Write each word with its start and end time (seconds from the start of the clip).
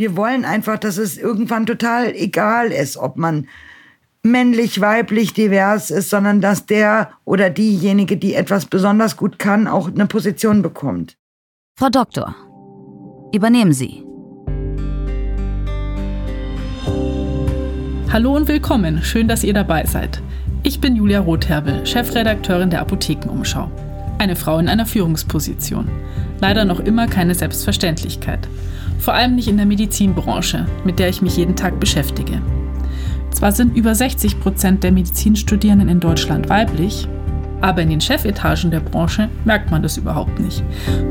Wir 0.00 0.16
wollen 0.16 0.46
einfach, 0.46 0.78
dass 0.78 0.96
es 0.96 1.18
irgendwann 1.18 1.66
total 1.66 2.14
egal 2.14 2.68
ist, 2.68 2.96
ob 2.96 3.18
man 3.18 3.46
männlich, 4.22 4.80
weiblich, 4.80 5.34
divers 5.34 5.90
ist, 5.90 6.08
sondern 6.08 6.40
dass 6.40 6.64
der 6.64 7.10
oder 7.26 7.50
diejenige, 7.50 8.16
die 8.16 8.32
etwas 8.32 8.64
besonders 8.64 9.18
gut 9.18 9.38
kann, 9.38 9.68
auch 9.68 9.88
eine 9.88 10.06
Position 10.06 10.62
bekommt. 10.62 11.18
Frau 11.78 11.90
Doktor, 11.90 12.34
übernehmen 13.34 13.74
Sie. 13.74 14.02
Hallo 18.10 18.34
und 18.34 18.48
willkommen, 18.48 19.02
schön, 19.02 19.28
dass 19.28 19.44
ihr 19.44 19.52
dabei 19.52 19.84
seid. 19.84 20.22
Ich 20.62 20.80
bin 20.80 20.96
Julia 20.96 21.20
Rotherbel, 21.20 21.84
Chefredakteurin 21.84 22.70
der 22.70 22.80
Apothekenumschau. 22.80 23.70
Eine 24.16 24.36
Frau 24.36 24.56
in 24.56 24.70
einer 24.70 24.86
Führungsposition. 24.86 25.90
Leider 26.40 26.64
noch 26.64 26.80
immer 26.80 27.06
keine 27.06 27.34
Selbstverständlichkeit. 27.34 28.48
Vor 29.00 29.14
allem 29.14 29.34
nicht 29.34 29.48
in 29.48 29.56
der 29.56 29.66
Medizinbranche, 29.66 30.66
mit 30.84 30.98
der 30.98 31.08
ich 31.08 31.22
mich 31.22 31.36
jeden 31.36 31.56
Tag 31.56 31.80
beschäftige. 31.80 32.40
Zwar 33.30 33.52
sind 33.52 33.76
über 33.76 33.94
60 33.94 34.40
Prozent 34.40 34.84
der 34.84 34.92
Medizinstudierenden 34.92 35.88
in 35.88 36.00
Deutschland 36.00 36.50
weiblich, 36.50 37.08
aber 37.62 37.80
in 37.82 37.88
den 37.88 38.00
Chefetagen 38.00 38.70
der 38.70 38.80
Branche 38.80 39.28
merkt 39.44 39.70
man 39.70 39.82
das 39.82 39.96
überhaupt 39.96 40.38
nicht. 40.38 40.62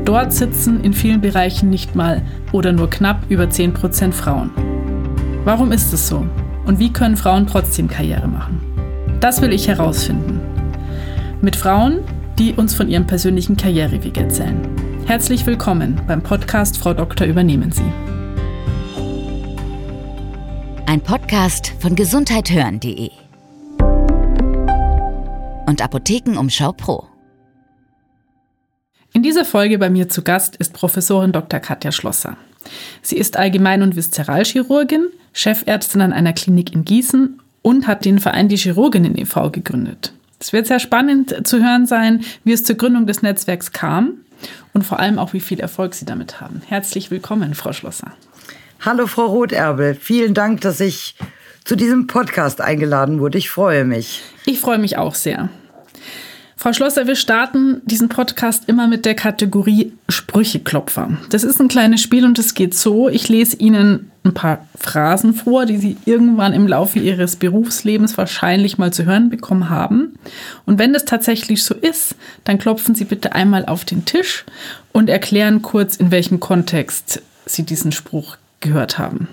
Dort 0.04 0.32
sitzen 0.32 0.82
in 0.82 0.92
vielen 0.92 1.20
Bereichen 1.20 1.68
nicht 1.68 1.96
mal 1.96 2.22
oder 2.52 2.72
nur 2.72 2.88
knapp 2.88 3.22
über 3.28 3.50
10 3.50 3.72
Prozent 3.72 4.14
Frauen. 4.14 4.50
Warum 5.44 5.72
ist 5.72 5.92
es 5.92 6.06
so? 6.06 6.24
Und 6.66 6.78
wie 6.78 6.92
können 6.92 7.16
Frauen 7.16 7.46
trotzdem 7.46 7.88
Karriere 7.88 8.28
machen? 8.28 8.60
Das 9.18 9.42
will 9.42 9.52
ich 9.52 9.66
herausfinden. 9.66 10.40
Mit 11.40 11.56
Frauen, 11.56 12.00
die 12.38 12.52
uns 12.52 12.74
von 12.74 12.88
ihrem 12.88 13.06
persönlichen 13.06 13.56
Karriereweg 13.56 14.16
erzählen. 14.16 14.79
Herzlich 15.10 15.44
willkommen 15.44 16.00
beim 16.06 16.22
Podcast 16.22 16.76
Frau 16.78 16.94
Doktor 16.94 17.26
übernehmen 17.26 17.72
Sie. 17.72 17.82
Ein 20.86 21.00
Podcast 21.00 21.72
von 21.80 21.96
gesundheithören.de 21.96 23.10
und 25.66 25.82
Apothekenumschau 25.82 26.70
Pro. 26.74 27.08
In 29.12 29.24
dieser 29.24 29.44
Folge 29.44 29.78
bei 29.78 29.90
mir 29.90 30.08
zu 30.08 30.22
Gast 30.22 30.54
ist 30.54 30.74
Professorin 30.74 31.32
Dr. 31.32 31.58
Katja 31.58 31.90
Schlosser. 31.90 32.36
Sie 33.02 33.16
ist 33.16 33.36
Allgemein- 33.36 33.82
und 33.82 33.96
Viszeralchirurgin, 33.96 35.08
Chefärztin 35.32 36.02
an 36.02 36.12
einer 36.12 36.34
Klinik 36.34 36.72
in 36.72 36.84
Gießen 36.84 37.42
und 37.62 37.88
hat 37.88 38.04
den 38.04 38.20
Verein 38.20 38.48
Die 38.48 38.56
Chirurginnen 38.56 39.18
e.V. 39.18 39.50
gegründet. 39.50 40.12
Es 40.38 40.52
wird 40.52 40.68
sehr 40.68 40.78
spannend 40.78 41.48
zu 41.48 41.60
hören 41.60 41.86
sein, 41.86 42.20
wie 42.44 42.52
es 42.52 42.62
zur 42.62 42.76
Gründung 42.76 43.08
des 43.08 43.22
Netzwerks 43.22 43.72
kam 43.72 44.18
und 44.72 44.82
vor 44.82 45.00
allem 45.00 45.18
auch, 45.18 45.32
wie 45.32 45.40
viel 45.40 45.60
Erfolg 45.60 45.94
Sie 45.94 46.04
damit 46.04 46.40
haben. 46.40 46.62
Herzlich 46.66 47.10
willkommen, 47.10 47.54
Frau 47.54 47.72
Schlosser. 47.72 48.12
Hallo, 48.80 49.06
Frau 49.06 49.26
Rotherbel. 49.26 49.94
Vielen 49.94 50.34
Dank, 50.34 50.62
dass 50.62 50.80
ich 50.80 51.14
zu 51.64 51.76
diesem 51.76 52.06
Podcast 52.06 52.60
eingeladen 52.60 53.20
wurde. 53.20 53.38
Ich 53.38 53.50
freue 53.50 53.84
mich. 53.84 54.22
Ich 54.46 54.60
freue 54.60 54.78
mich 54.78 54.96
auch 54.96 55.14
sehr. 55.14 55.50
Frau 56.62 56.74
Schlosser, 56.74 57.06
wir 57.06 57.16
starten 57.16 57.80
diesen 57.86 58.10
Podcast 58.10 58.64
immer 58.66 58.86
mit 58.86 59.06
der 59.06 59.14
Kategorie 59.14 59.94
Sprücheklopfer. 60.10 61.16
Das 61.30 61.42
ist 61.42 61.58
ein 61.58 61.68
kleines 61.68 62.02
Spiel 62.02 62.26
und 62.26 62.38
es 62.38 62.52
geht 62.52 62.74
so. 62.74 63.08
Ich 63.08 63.30
lese 63.30 63.56
Ihnen 63.56 64.10
ein 64.24 64.34
paar 64.34 64.66
Phrasen 64.78 65.32
vor, 65.32 65.64
die 65.64 65.78
Sie 65.78 65.96
irgendwann 66.04 66.52
im 66.52 66.68
Laufe 66.68 66.98
Ihres 66.98 67.36
Berufslebens 67.36 68.18
wahrscheinlich 68.18 68.76
mal 68.76 68.92
zu 68.92 69.06
hören 69.06 69.30
bekommen 69.30 69.70
haben. 69.70 70.18
Und 70.66 70.78
wenn 70.78 70.92
das 70.92 71.06
tatsächlich 71.06 71.64
so 71.64 71.74
ist, 71.74 72.14
dann 72.44 72.58
klopfen 72.58 72.94
Sie 72.94 73.06
bitte 73.06 73.32
einmal 73.34 73.64
auf 73.64 73.86
den 73.86 74.04
Tisch 74.04 74.44
und 74.92 75.08
erklären 75.08 75.62
kurz, 75.62 75.96
in 75.96 76.10
welchem 76.10 76.40
Kontext 76.40 77.22
Sie 77.46 77.62
diesen 77.62 77.90
Spruch 77.90 78.36
gehört 78.60 78.98
haben. 78.98 79.28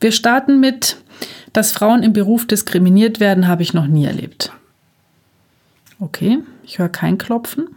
Wir 0.00 0.10
starten 0.10 0.58
mit, 0.58 0.96
dass 1.52 1.70
Frauen 1.70 2.02
im 2.02 2.12
Beruf 2.12 2.48
diskriminiert 2.48 3.20
werden, 3.20 3.46
habe 3.46 3.62
ich 3.62 3.74
noch 3.74 3.86
nie 3.86 4.06
erlebt. 4.06 4.50
Okay, 6.04 6.40
ich 6.62 6.78
höre 6.78 6.90
kein 6.90 7.16
Klopfen. 7.16 7.76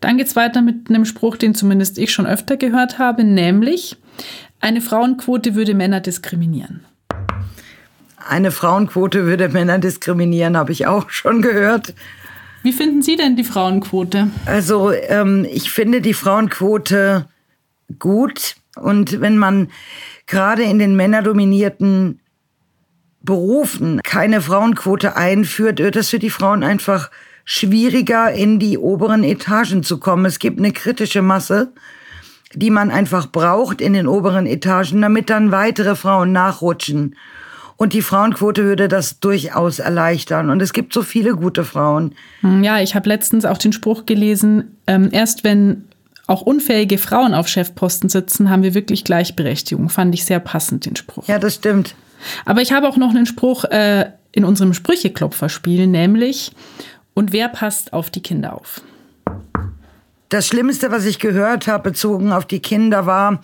Dann 0.00 0.16
geht 0.16 0.28
es 0.28 0.34
weiter 0.34 0.62
mit 0.62 0.88
einem 0.88 1.04
Spruch, 1.04 1.36
den 1.36 1.54
zumindest 1.54 1.98
ich 1.98 2.10
schon 2.10 2.26
öfter 2.26 2.56
gehört 2.56 2.98
habe, 2.98 3.22
nämlich, 3.22 3.98
eine 4.60 4.80
Frauenquote 4.80 5.54
würde 5.54 5.74
Männer 5.74 6.00
diskriminieren. 6.00 6.86
Eine 8.16 8.50
Frauenquote 8.50 9.26
würde 9.26 9.50
Männer 9.50 9.78
diskriminieren, 9.78 10.56
habe 10.56 10.72
ich 10.72 10.86
auch 10.86 11.10
schon 11.10 11.42
gehört. 11.42 11.92
Wie 12.62 12.72
finden 12.72 13.02
Sie 13.02 13.16
denn 13.16 13.36
die 13.36 13.44
Frauenquote? 13.44 14.28
Also 14.46 14.92
ähm, 14.92 15.46
ich 15.50 15.70
finde 15.70 16.00
die 16.00 16.14
Frauenquote 16.14 17.26
gut. 17.98 18.54
Und 18.76 19.20
wenn 19.20 19.36
man 19.36 19.68
gerade 20.26 20.62
in 20.62 20.78
den 20.78 20.96
männerdominierten 20.96 22.20
Berufen 23.20 24.00
keine 24.02 24.40
Frauenquote 24.40 25.14
einführt, 25.14 25.78
wird 25.78 25.96
es 25.96 26.08
für 26.08 26.18
die 26.18 26.30
Frauen 26.30 26.64
einfach 26.64 27.10
schwieriger, 27.44 28.32
in 28.32 28.58
die 28.58 28.78
oberen 28.78 29.24
Etagen 29.24 29.82
zu 29.82 29.98
kommen. 29.98 30.24
Es 30.24 30.38
gibt 30.38 30.58
eine 30.58 30.72
kritische 30.72 31.22
Masse, 31.22 31.72
die 32.54 32.70
man 32.70 32.90
einfach 32.90 33.30
braucht 33.30 33.80
in 33.80 33.92
den 33.92 34.06
oberen 34.06 34.46
Etagen, 34.46 35.00
damit 35.02 35.30
dann 35.30 35.52
weitere 35.52 35.94
Frauen 35.96 36.32
nachrutschen. 36.32 37.16
Und 37.76 37.94
die 37.94 38.02
Frauenquote 38.02 38.64
würde 38.64 38.88
das 38.88 39.20
durchaus 39.20 39.78
erleichtern. 39.78 40.50
Und 40.50 40.60
es 40.60 40.74
gibt 40.74 40.92
so 40.92 41.02
viele 41.02 41.34
gute 41.34 41.64
Frauen. 41.64 42.14
Ja, 42.42 42.78
ich 42.80 42.94
habe 42.94 43.08
letztens 43.08 43.46
auch 43.46 43.56
den 43.56 43.72
Spruch 43.72 44.04
gelesen, 44.04 44.76
ähm, 44.86 45.08
erst 45.12 45.44
wenn 45.44 45.84
auch 46.26 46.42
unfähige 46.42 46.98
Frauen 46.98 47.34
auf 47.34 47.48
Chefposten 47.48 48.08
sitzen, 48.08 48.50
haben 48.50 48.62
wir 48.62 48.74
wirklich 48.74 49.04
Gleichberechtigung. 49.04 49.88
Fand 49.88 50.14
ich 50.14 50.24
sehr 50.24 50.40
passend, 50.40 50.86
den 50.86 50.94
Spruch. 50.94 51.26
Ja, 51.26 51.38
das 51.38 51.54
stimmt. 51.56 51.94
Aber 52.44 52.60
ich 52.60 52.72
habe 52.72 52.88
auch 52.88 52.96
noch 52.96 53.10
einen 53.10 53.26
Spruch 53.26 53.64
äh, 53.64 54.10
in 54.32 54.44
unserem 54.44 54.74
Sprücheklopferspiel, 54.74 55.86
nämlich, 55.86 56.52
und 57.14 57.32
wer 57.32 57.48
passt 57.48 57.92
auf 57.92 58.10
die 58.10 58.22
Kinder 58.22 58.54
auf? 58.54 58.82
Das 60.30 60.46
Schlimmste, 60.46 60.92
was 60.92 61.06
ich 61.06 61.18
gehört 61.18 61.66
habe, 61.66 61.90
bezogen 61.90 62.32
auf 62.32 62.46
die 62.46 62.60
Kinder, 62.60 63.04
war, 63.04 63.42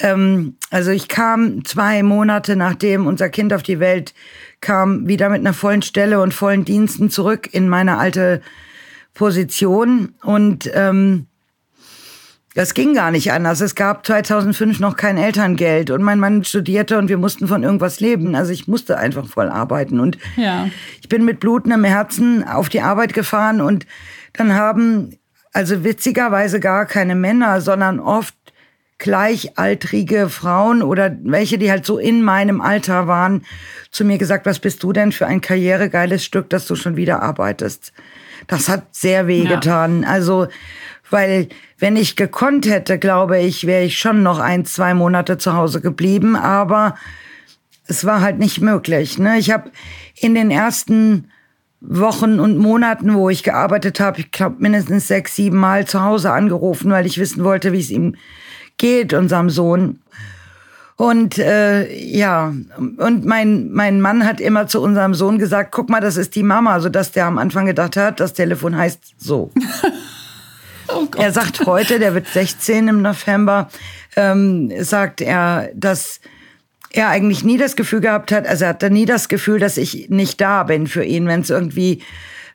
ähm, 0.00 0.56
also 0.70 0.90
ich 0.90 1.06
kam 1.06 1.64
zwei 1.64 2.02
Monate 2.02 2.56
nachdem 2.56 3.06
unser 3.06 3.28
Kind 3.28 3.52
auf 3.52 3.62
die 3.62 3.78
Welt 3.78 4.12
kam, 4.60 5.06
wieder 5.06 5.28
mit 5.28 5.40
einer 5.40 5.54
vollen 5.54 5.82
Stelle 5.82 6.20
und 6.20 6.34
vollen 6.34 6.64
Diensten 6.64 7.10
zurück 7.10 7.48
in 7.52 7.68
meine 7.68 7.98
alte 7.98 8.42
Position 9.14 10.14
und 10.22 10.68
ähm, 10.74 11.26
das 12.56 12.72
ging 12.72 12.94
gar 12.94 13.10
nicht 13.10 13.32
anders. 13.32 13.60
Es 13.60 13.74
gab 13.74 14.06
2005 14.06 14.80
noch 14.80 14.96
kein 14.96 15.18
Elterngeld 15.18 15.90
und 15.90 16.02
mein 16.02 16.18
Mann 16.18 16.42
studierte 16.42 16.96
und 16.96 17.10
wir 17.10 17.18
mussten 17.18 17.46
von 17.48 17.62
irgendwas 17.62 18.00
leben. 18.00 18.34
Also 18.34 18.50
ich 18.50 18.66
musste 18.66 18.96
einfach 18.96 19.26
voll 19.26 19.50
arbeiten 19.50 20.00
und 20.00 20.16
ja. 20.36 20.66
ich 21.02 21.10
bin 21.10 21.26
mit 21.26 21.38
blutendem 21.38 21.84
Herzen 21.84 22.48
auf 22.48 22.70
die 22.70 22.80
Arbeit 22.80 23.12
gefahren 23.12 23.60
und 23.60 23.86
dann 24.32 24.54
haben 24.54 25.18
also 25.52 25.84
witzigerweise 25.84 26.58
gar 26.58 26.86
keine 26.86 27.14
Männer, 27.14 27.60
sondern 27.60 28.00
oft 28.00 28.34
gleichaltrige 28.96 30.30
Frauen 30.30 30.82
oder 30.82 31.14
welche, 31.24 31.58
die 31.58 31.70
halt 31.70 31.84
so 31.84 31.98
in 31.98 32.22
meinem 32.22 32.62
Alter 32.62 33.06
waren, 33.06 33.44
zu 33.90 34.02
mir 34.06 34.16
gesagt, 34.16 34.46
was 34.46 34.60
bist 34.60 34.82
du 34.82 34.94
denn 34.94 35.12
für 35.12 35.26
ein 35.26 35.42
karrieregeiles 35.42 36.24
Stück, 36.24 36.48
dass 36.48 36.66
du 36.66 36.74
schon 36.74 36.96
wieder 36.96 37.22
arbeitest. 37.22 37.92
Das 38.46 38.70
hat 38.70 38.94
sehr 38.94 39.26
wehgetan. 39.26 40.04
Ja. 40.04 40.08
Also 40.08 40.46
weil 41.10 41.48
wenn 41.78 41.96
ich 41.96 42.16
gekonnt 42.16 42.66
hätte, 42.66 42.98
glaube 42.98 43.38
ich, 43.38 43.66
wäre 43.66 43.84
ich 43.84 43.98
schon 43.98 44.22
noch 44.22 44.38
ein, 44.38 44.64
zwei 44.64 44.94
Monate 44.94 45.38
zu 45.38 45.54
Hause 45.54 45.80
geblieben, 45.80 46.36
aber 46.36 46.96
es 47.86 48.04
war 48.04 48.20
halt 48.20 48.38
nicht 48.38 48.60
möglich. 48.60 49.18
Ne? 49.18 49.38
Ich 49.38 49.50
habe 49.50 49.70
in 50.16 50.34
den 50.34 50.50
ersten 50.50 51.30
Wochen 51.80 52.40
und 52.40 52.56
Monaten, 52.56 53.14
wo 53.14 53.28
ich 53.28 53.42
gearbeitet 53.42 54.00
habe, 54.00 54.20
ich 54.20 54.32
glaube 54.32 54.56
mindestens 54.58 55.06
sechs, 55.06 55.36
sieben 55.36 55.58
Mal 55.58 55.86
zu 55.86 56.02
Hause 56.02 56.32
angerufen, 56.32 56.90
weil 56.90 57.06
ich 57.06 57.18
wissen 57.18 57.44
wollte, 57.44 57.72
wie 57.72 57.80
es 57.80 57.90
ihm 57.90 58.16
geht, 58.76 59.12
unserem 59.12 59.50
Sohn. 59.50 60.00
Und 60.96 61.38
äh, 61.38 61.94
ja, 61.94 62.54
und 62.78 63.26
mein, 63.26 63.70
mein 63.70 64.00
Mann 64.00 64.24
hat 64.24 64.40
immer 64.40 64.66
zu 64.66 64.80
unserem 64.80 65.12
Sohn 65.12 65.38
gesagt, 65.38 65.70
guck 65.70 65.90
mal, 65.90 66.00
das 66.00 66.16
ist 66.16 66.34
die 66.34 66.42
Mama, 66.42 66.80
sodass 66.80 67.12
der 67.12 67.26
am 67.26 67.36
Anfang 67.36 67.66
gedacht 67.66 67.98
hat, 67.98 68.18
das 68.18 68.32
Telefon 68.32 68.76
heißt 68.76 69.14
so. 69.18 69.50
Oh 70.88 71.06
er 71.16 71.32
sagt 71.32 71.66
heute, 71.66 71.98
der 71.98 72.14
wird 72.14 72.26
16 72.28 72.88
im 72.88 73.02
November, 73.02 73.68
ähm, 74.16 74.72
sagt 74.82 75.20
er, 75.20 75.70
dass 75.74 76.20
er 76.90 77.08
eigentlich 77.08 77.44
nie 77.44 77.58
das 77.58 77.76
Gefühl 77.76 78.00
gehabt 78.00 78.32
hat, 78.32 78.46
also 78.46 78.64
er 78.64 78.70
hatte 78.70 78.90
nie 78.90 79.04
das 79.04 79.28
Gefühl, 79.28 79.58
dass 79.58 79.76
ich 79.76 80.08
nicht 80.08 80.40
da 80.40 80.62
bin 80.62 80.86
für 80.86 81.04
ihn, 81.04 81.26
wenn 81.26 81.40
es 81.40 81.50
irgendwie 81.50 82.02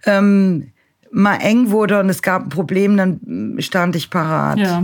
ähm, 0.05 0.71
mal 1.11 1.35
eng 1.37 1.69
wurde 1.69 1.99
und 1.99 2.09
es 2.09 2.21
gab 2.21 2.43
ein 2.43 2.49
Problem, 2.49 2.97
dann 2.97 3.55
stand 3.59 3.95
ich 3.95 4.09
parat. 4.09 4.57
Ja. 4.57 4.83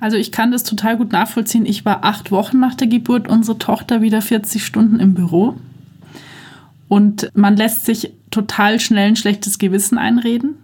Also 0.00 0.16
ich 0.16 0.32
kann 0.32 0.52
das 0.52 0.64
total 0.64 0.96
gut 0.96 1.12
nachvollziehen. 1.12 1.66
Ich 1.66 1.84
war 1.84 2.04
acht 2.04 2.30
Wochen 2.30 2.58
nach 2.60 2.74
der 2.74 2.86
Geburt 2.86 3.28
unserer 3.28 3.58
Tochter 3.58 4.02
wieder 4.02 4.22
40 4.22 4.64
Stunden 4.64 5.00
im 5.00 5.14
Büro. 5.14 5.56
Und 6.88 7.30
man 7.34 7.56
lässt 7.56 7.86
sich 7.86 8.12
total 8.30 8.80
schnell 8.80 9.08
ein 9.08 9.16
schlechtes 9.16 9.58
Gewissen 9.58 9.98
einreden. 9.98 10.56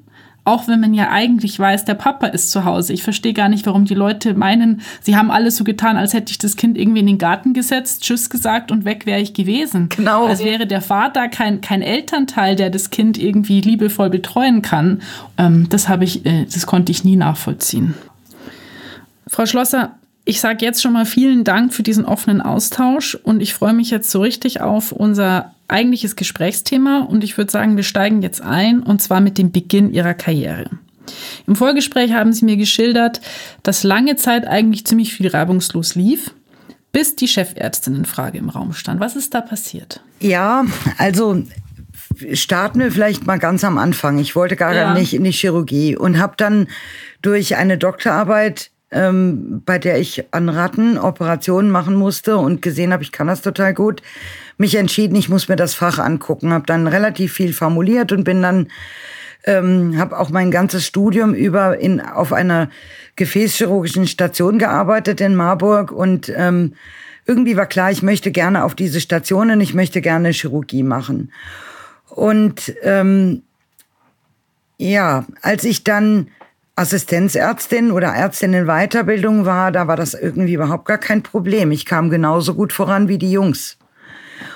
Auch 0.45 0.69
wenn 0.69 0.81
man 0.81 0.95
ja 0.95 1.11
eigentlich 1.11 1.59
weiß, 1.59 1.85
der 1.85 1.95
Papa 1.95 2.27
ist 2.29 2.51
zu 2.51 2.65
Hause. 2.65 2.93
Ich 2.93 3.03
verstehe 3.03 3.35
gar 3.35 3.49
nicht, 3.49 3.67
warum 3.67 3.85
die 3.85 3.95
Leute 3.95 4.35
meinen, 4.35 4.81
sie 5.03 5.17
haben 5.17 5.31
alles 5.31 5.57
so 5.57 5.65
getan, 5.65 5.97
als 5.97 6.15
hätte 6.15 6.33
ich 6.33 6.39
das 6.39 6.57
Kind 6.57 6.79
irgendwie 6.79 7.01
in 7.01 7.07
den 7.07 7.19
Garten 7.19 7.53
gesetzt, 7.53 8.03
Tschüss 8.03 8.31
gesagt 8.31 8.73
und 8.73 8.85
weg 8.85 9.05
wäre 9.05 9.21
ich 9.21 9.35
gewesen. 9.35 9.89
Genau. 9.91 10.27
Als 10.27 10.43
wäre 10.43 10.67
der 10.67 10.81
Vater 10.81 11.29
kein, 11.29 11.61
kein 11.61 11.83
Elternteil, 11.83 12.57
der 12.57 12.71
das 12.71 12.91
Kind 12.91 13.19
irgendwie 13.19 13.61
liebevoll 13.61 14.09
betreuen 14.09 14.63
kann. 14.63 15.03
Ähm, 15.37 15.69
das 15.69 15.89
habe 15.89 16.05
ich, 16.05 16.25
äh, 16.25 16.47
das 16.47 16.67
konnte 16.67 16.91
ich 16.91 17.05
nie 17.05 17.17
nachvollziehen. 17.17 17.95
Frau 19.27 19.47
Schlosser, 19.47 19.95
ich 20.25 20.41
sage 20.41 20.65
jetzt 20.65 20.83
schon 20.83 20.93
mal 20.93 21.07
vielen 21.07 21.45
Dank 21.45 21.73
für 21.75 21.83
diesen 21.83 22.05
offenen 22.05 22.41
Austausch 22.41 23.15
und 23.15 23.41
ich 23.41 23.55
freue 23.55 23.73
mich 23.73 23.91
jetzt 23.91 24.11
so 24.11 24.21
richtig 24.21 24.61
auf 24.61 24.93
unser 24.93 25.55
eigentliches 25.71 26.17
Gesprächsthema 26.17 27.01
und 27.09 27.25
ich 27.25 27.37
würde 27.39 27.51
sagen, 27.51 27.77
wir 27.77 27.85
steigen 27.85 28.23
jetzt 28.23 28.41
ein 28.43 28.83
und 28.83 29.01
zwar 29.03 29.21
mit 29.21 29.39
dem 29.39 29.53
Beginn 29.53 29.93
Ihrer 29.93 30.15
Karriere. 30.15 30.71
Im 31.47 31.57
Vorgespräch 31.57 32.13
haben 32.13 32.33
Sie 32.33 32.45
mir 32.45 32.57
geschildert, 32.57 33.21
dass 33.63 33.83
lange 33.83 34.17
Zeit 34.17 34.47
eigentlich 34.47 34.87
ziemlich 34.87 35.13
viel 35.15 35.29
reibungslos 35.29 35.95
lief, 35.95 36.33
bis 36.93 37.17
die 37.17 37.29
Chefärztinnenfrage 37.29 38.39
im 38.39 38.49
Raum 38.49 38.73
stand. 38.73 39.01
Was 39.01 39.17
ist 39.17 39.35
da 39.35 39.41
passiert? 39.41 40.03
Ja, 40.21 40.65
also 40.99 41.43
starten 42.33 42.81
wir 42.81 42.93
vielleicht 42.93 43.27
mal 43.27 43.39
ganz 43.39 43.65
am 43.65 43.79
Anfang. 43.79 44.19
Ich 44.19 44.37
wollte 44.37 44.57
gar 44.57 44.75
Ja. 44.75 44.95
nicht 44.95 45.15
in 45.15 45.25
die 45.25 45.33
Chirurgie 45.33 45.97
und 45.97 46.19
habe 46.19 46.35
dann 46.37 46.69
durch 47.23 47.57
eine 47.57 47.79
Doktorarbeit, 47.79 48.71
ähm, 48.91 49.63
bei 49.65 49.79
der 49.79 49.99
ich 49.99 50.25
an 50.33 50.49
Ratten 50.49 50.99
Operationen 50.99 51.71
machen 51.71 51.95
musste 51.95 52.37
und 52.37 52.63
gesehen 52.63 52.93
habe, 52.93 53.03
ich 53.03 53.13
kann 53.13 53.29
das 53.29 53.43
total 53.43 53.75
gut, 53.75 54.03
mich 54.59 54.75
entschieden, 54.75 55.15
ich 55.17 55.29
muss 55.29 55.49
mir 55.49 55.57
das 55.57 55.75
Fach 55.75 55.99
angucken. 55.99 56.53
Habe 56.53 56.67
dann 56.67 56.87
relativ 56.87 57.33
viel 57.33 57.53
formuliert 57.53 58.13
und 58.13 58.25
bin 58.25 58.43
dann 58.43 58.69
ähm, 59.45 59.99
habe 59.99 60.19
auch 60.19 60.31
mein 60.31 60.51
ganzes 60.51 60.85
Studium 60.85 61.35
über 61.35 61.79
in, 61.79 62.01
auf 62.01 62.33
einer 62.33 62.69
gefäßchirurgischen 63.17 64.07
Station 64.07 64.59
gearbeitet 64.59 65.21
in 65.21 65.35
Marburg 65.35 65.93
und 65.93 66.31
ähm, 66.37 66.75
irgendwie 67.27 67.57
war 67.57 67.67
klar, 67.67 67.91
ich 67.91 68.03
möchte 68.03 68.33
gerne 68.33 68.65
auf 68.65 68.75
diese 68.75 69.01
Station 69.01 69.51
und 69.51 69.61
ich 69.61 69.75
möchte 69.75 70.01
gerne 70.01 70.31
Chirurgie 70.31 70.83
machen. 70.83 71.33
Und 72.09 72.75
ähm, 72.83 73.43
ja, 74.79 75.27
als 75.43 75.65
ich 75.65 75.85
dann 75.85 76.29
Assistenzärztin 76.81 77.91
oder 77.91 78.09
Ärztin 78.09 78.55
in 78.55 78.65
Weiterbildung 78.65 79.45
war, 79.45 79.71
da 79.71 79.87
war 79.87 79.97
das 79.97 80.15
irgendwie 80.15 80.55
überhaupt 80.55 80.87
gar 80.87 80.97
kein 80.97 81.23
Problem. 81.23 81.73
Ich 81.73 81.85
kam 81.85 82.09
genauso 82.09 82.55
gut 82.55 82.73
voran 82.73 83.07
wie 83.07 83.19
die 83.19 83.31
Jungs. 83.31 83.77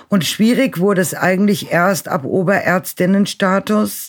Und 0.08 0.24
schwierig 0.24 0.78
wurde 0.78 1.02
es 1.02 1.14
eigentlich 1.14 1.70
erst 1.70 2.08
ab 2.08 2.24
Oberärztinnenstatus, 2.24 4.08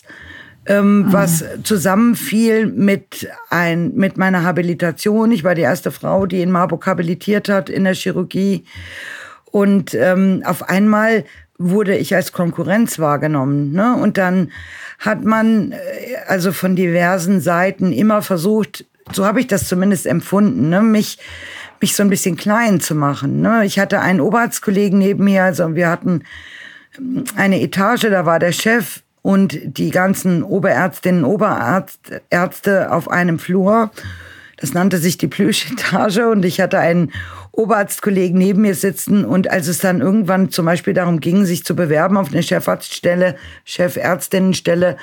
ähm, 0.64 1.04
was 1.08 1.44
zusammenfiel 1.62 2.66
mit, 2.66 3.28
ein, 3.50 3.94
mit 3.94 4.16
meiner 4.16 4.44
Habilitation. 4.44 5.30
Ich 5.30 5.44
war 5.44 5.54
die 5.54 5.62
erste 5.62 5.90
Frau, 5.90 6.24
die 6.24 6.40
in 6.40 6.50
Marburg 6.50 6.86
habilitiert 6.86 7.50
hat 7.50 7.68
in 7.68 7.84
der 7.84 7.94
Chirurgie. 7.94 8.64
Und 9.44 9.92
ähm, 9.92 10.42
auf 10.46 10.70
einmal 10.70 11.24
wurde 11.58 11.96
ich 11.96 12.14
als 12.14 12.32
Konkurrenz 12.32 12.98
wahrgenommen. 12.98 13.72
Ne? 13.72 13.96
Und 13.96 14.18
dann 14.18 14.50
hat 14.98 15.24
man 15.24 15.72
äh, 15.72 15.76
also 16.26 16.52
von 16.52 16.76
diversen 16.76 17.40
Seiten 17.40 17.92
immer 17.92 18.22
versucht, 18.22 18.84
so 19.12 19.24
habe 19.24 19.40
ich 19.40 19.46
das 19.46 19.68
zumindest 19.68 20.06
empfunden, 20.06 20.68
ne? 20.68 20.82
mich, 20.82 21.18
mich 21.80 21.94
so 21.94 22.02
ein 22.02 22.10
bisschen 22.10 22.36
klein 22.36 22.80
zu 22.80 22.94
machen. 22.94 23.40
Ne? 23.40 23.64
Ich 23.64 23.78
hatte 23.78 24.00
einen 24.00 24.20
Oberarztkollegen 24.20 24.98
neben 24.98 25.24
mir, 25.24 25.44
also 25.44 25.74
wir 25.74 25.88
hatten 25.88 26.22
eine 27.36 27.60
Etage, 27.60 28.02
da 28.10 28.26
war 28.26 28.38
der 28.38 28.52
Chef 28.52 29.02
und 29.22 29.58
die 29.64 29.90
ganzen 29.90 30.42
Oberärztinnen, 30.42 31.24
Oberärzte 31.24 32.92
auf 32.92 33.10
einem 33.10 33.38
Flur. 33.38 33.90
Das 34.56 34.72
nannte 34.72 34.98
sich 34.98 35.18
die 35.18 35.26
Plüschetage 35.26 36.28
und 36.28 36.44
ich 36.44 36.60
hatte 36.60 36.78
einen 36.78 37.12
Oberarztkollegen 37.56 38.38
neben 38.38 38.62
mir 38.62 38.74
sitzen 38.74 39.24
und 39.24 39.50
als 39.50 39.66
es 39.66 39.78
dann 39.78 40.00
irgendwann 40.00 40.50
zum 40.50 40.66
Beispiel 40.66 40.94
darum 40.94 41.20
ging, 41.20 41.44
sich 41.44 41.64
zu 41.64 41.74
bewerben 41.74 42.16
auf 42.16 42.30
eine 42.30 42.42
Chefarztstelle, 42.42 43.36
Chefärztinnenstelle, 43.64 44.96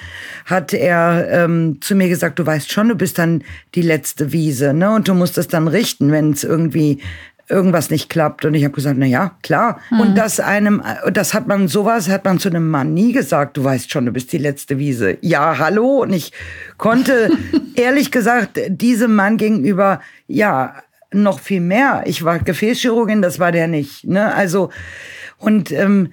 hat 0.45 0.73
er 0.73 1.27
ähm, 1.31 1.79
zu 1.81 1.95
mir 1.95 2.09
gesagt, 2.09 2.37
du 2.39 2.45
weißt 2.45 2.71
schon, 2.71 2.89
du 2.89 2.95
bist 2.95 3.17
dann 3.17 3.43
die 3.75 3.81
letzte 3.81 4.31
Wiese, 4.31 4.73
ne? 4.73 4.91
Und 4.91 5.07
du 5.07 5.15
musst 5.15 5.37
es 5.37 5.47
dann 5.47 5.67
richten, 5.67 6.11
wenn 6.11 6.31
es 6.31 6.43
irgendwie 6.43 7.01
irgendwas 7.49 7.89
nicht 7.89 8.09
klappt. 8.09 8.45
Und 8.45 8.53
ich 8.53 8.63
habe 8.63 8.73
gesagt, 8.73 8.97
na 8.97 9.05
ja, 9.05 9.35
klar. 9.41 9.79
Und 9.91 10.17
das 10.17 10.39
einem, 10.39 10.81
das 11.11 11.33
hat 11.33 11.47
man, 11.47 11.67
sowas 11.67 12.09
hat 12.09 12.23
man 12.25 12.39
zu 12.39 12.49
einem 12.49 12.69
Mann 12.69 12.93
nie 12.93 13.11
gesagt. 13.11 13.57
Du 13.57 13.63
weißt 13.63 13.91
schon, 13.91 14.05
du 14.05 14.11
bist 14.11 14.31
die 14.31 14.37
letzte 14.37 14.77
Wiese. 14.77 15.17
Ja, 15.21 15.57
hallo. 15.57 16.03
Und 16.03 16.13
ich 16.13 16.31
konnte, 16.77 17.31
ehrlich 17.75 18.11
gesagt, 18.11 18.59
diesem 18.67 19.15
Mann 19.15 19.37
gegenüber, 19.37 20.01
ja, 20.27 20.75
noch 21.21 21.39
viel 21.39 21.61
mehr. 21.61 22.03
Ich 22.05 22.23
war 22.23 22.39
Gefäßchirurgin, 22.39 23.21
das 23.21 23.39
war 23.39 23.51
der 23.51 23.67
nicht. 23.67 24.05
Ne? 24.05 24.33
Also, 24.33 24.69
und 25.37 25.71
ähm, 25.71 26.09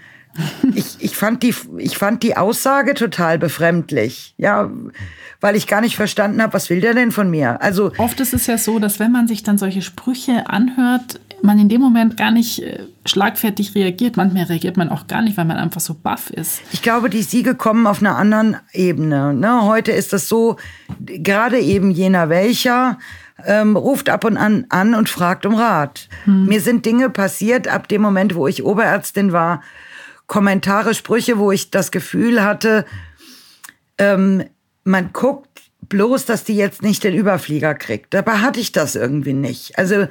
ich, 0.75 0.97
ich, 0.99 1.17
fand 1.17 1.43
die, 1.43 1.55
ich 1.79 1.97
fand 1.97 2.23
die 2.23 2.37
Aussage 2.37 2.95
total 2.95 3.39
befremdlich. 3.39 4.35
Ja, 4.37 4.71
weil 5.41 5.57
ich 5.57 5.67
gar 5.67 5.81
nicht 5.81 5.97
verstanden 5.97 6.43
habe, 6.43 6.53
was 6.53 6.69
will 6.71 6.81
der 6.81 6.95
denn 6.95 7.13
von 7.13 7.31
mir? 7.31 7.63
Also, 7.63 7.93
Oft 7.99 8.21
ist 8.21 8.35
es 8.35 8.47
ja 8.47 8.59
so, 8.59 8.79
dass 8.79 8.99
wenn 8.99 9.13
man 9.13 9.27
sich 9.27 9.43
dann 9.43 9.59
solche 9.59 9.83
Sprüche 9.83 10.49
anhört, 10.49 11.21
man 11.43 11.59
in 11.59 11.69
dem 11.69 11.81
Moment 11.81 12.17
gar 12.17 12.31
nicht 12.31 12.63
äh, 12.63 12.85
schlagfertig 13.07 13.75
reagiert. 13.75 14.17
Manchmal 14.17 14.45
reagiert 14.45 14.77
man 14.77 14.91
auch 14.91 15.07
gar 15.07 15.23
nicht, 15.23 15.37
weil 15.37 15.45
man 15.45 15.57
einfach 15.57 15.81
so 15.81 15.95
baff 15.95 16.31
ist. 16.31 16.61
Ich 16.73 16.83
glaube, 16.83 17.11
die 17.11 17.23
Siege 17.23 17.55
kommen 17.55 17.87
auf 17.87 18.01
einer 18.01 18.17
anderen 18.17 18.57
Ebene. 18.73 19.35
Ne? 19.35 19.63
Heute 19.65 19.93
ist 19.93 20.13
das 20.13 20.29
so, 20.29 20.57
gerade 21.01 21.59
eben 21.59 21.91
jener 21.91 22.29
welcher 22.29 22.99
ähm, 23.47 23.77
ruft 23.77 24.09
ab 24.09 24.25
und 24.25 24.37
an 24.37 24.67
an 24.69 24.95
und 24.95 25.09
fragt 25.09 25.47
um 25.47 25.55
Rat. 25.55 26.09
Mir 26.47 26.61
sind 26.61 26.87
Dinge 26.87 27.11
passiert 27.11 27.69
ab 27.69 27.89
dem 27.89 28.03
Moment, 28.03 28.35
wo 28.35 28.47
ich 28.47 28.65
Oberärztin 28.65 29.33
war, 29.33 29.63
Kommentare, 30.27 30.95
Sprüche, 30.95 31.39
wo 31.39 31.51
ich 31.51 31.71
das 31.71 31.91
Gefühl 31.91 32.45
hatte, 32.45 32.85
ähm, 33.99 34.45
man 34.85 35.13
guckt 35.13 35.49
bloß, 35.89 36.25
dass 36.25 36.45
die 36.45 36.57
jetzt 36.57 36.83
nicht 36.83 37.05
den 37.05 37.15
Überflieger 37.15 37.75
kriegt. 37.75 38.15
Dabei 38.15 38.39
hatte 38.39 38.61
ich 38.61 38.73
das 38.73 38.95
irgendwie 38.95 39.33
nicht. 39.33 39.79
Also 39.79 40.07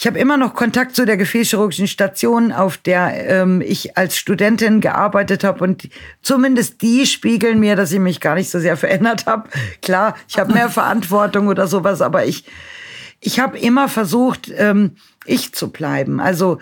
ich 0.00 0.06
habe 0.06 0.18
immer 0.18 0.38
noch 0.38 0.54
Kontakt 0.54 0.96
zu 0.96 1.04
der 1.04 1.18
gefäßchirurgischen 1.18 1.86
Station, 1.86 2.52
auf 2.52 2.78
der 2.78 3.28
ähm, 3.28 3.60
ich 3.60 3.98
als 3.98 4.16
Studentin 4.16 4.80
gearbeitet 4.80 5.44
habe. 5.44 5.62
Und 5.62 5.90
zumindest 6.22 6.80
die 6.80 7.04
spiegeln 7.04 7.60
mir, 7.60 7.76
dass 7.76 7.92
ich 7.92 7.98
mich 7.98 8.18
gar 8.18 8.34
nicht 8.34 8.48
so 8.48 8.58
sehr 8.58 8.76
verändert 8.78 9.26
habe. 9.26 9.50
Klar, 9.82 10.16
ich 10.26 10.38
habe 10.38 10.54
mehr 10.54 10.70
Verantwortung 10.70 11.48
oder 11.48 11.66
sowas, 11.66 12.00
aber 12.00 12.24
ich, 12.24 12.46
ich 13.20 13.40
habe 13.40 13.58
immer 13.58 13.90
versucht, 13.90 14.50
ähm, 14.56 14.96
ich 15.26 15.52
zu 15.52 15.68
bleiben. 15.70 16.18
Also, 16.18 16.60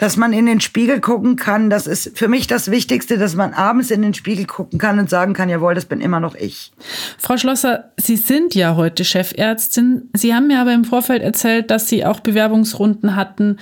dass 0.00 0.16
man 0.16 0.32
in 0.32 0.46
den 0.46 0.62
Spiegel 0.62 0.98
gucken 0.98 1.36
kann, 1.36 1.68
das 1.68 1.86
ist 1.86 2.16
für 2.16 2.26
mich 2.26 2.46
das 2.46 2.70
Wichtigste, 2.70 3.18
dass 3.18 3.34
man 3.34 3.52
abends 3.52 3.90
in 3.90 4.00
den 4.00 4.14
Spiegel 4.14 4.46
gucken 4.46 4.78
kann 4.78 4.98
und 4.98 5.10
sagen 5.10 5.34
kann, 5.34 5.50
jawohl, 5.50 5.74
das 5.74 5.84
bin 5.84 6.00
immer 6.00 6.20
noch 6.20 6.34
ich. 6.34 6.72
Frau 7.18 7.36
Schlosser, 7.36 7.90
Sie 7.98 8.16
sind 8.16 8.54
ja 8.54 8.76
heute 8.76 9.04
Chefärztin. 9.04 10.08
Sie 10.14 10.34
haben 10.34 10.46
mir 10.46 10.58
aber 10.58 10.72
im 10.72 10.86
Vorfeld 10.86 11.22
erzählt, 11.22 11.70
dass 11.70 11.86
Sie 11.86 12.06
auch 12.06 12.20
Bewerbungsrunden 12.20 13.14
hatten, 13.14 13.58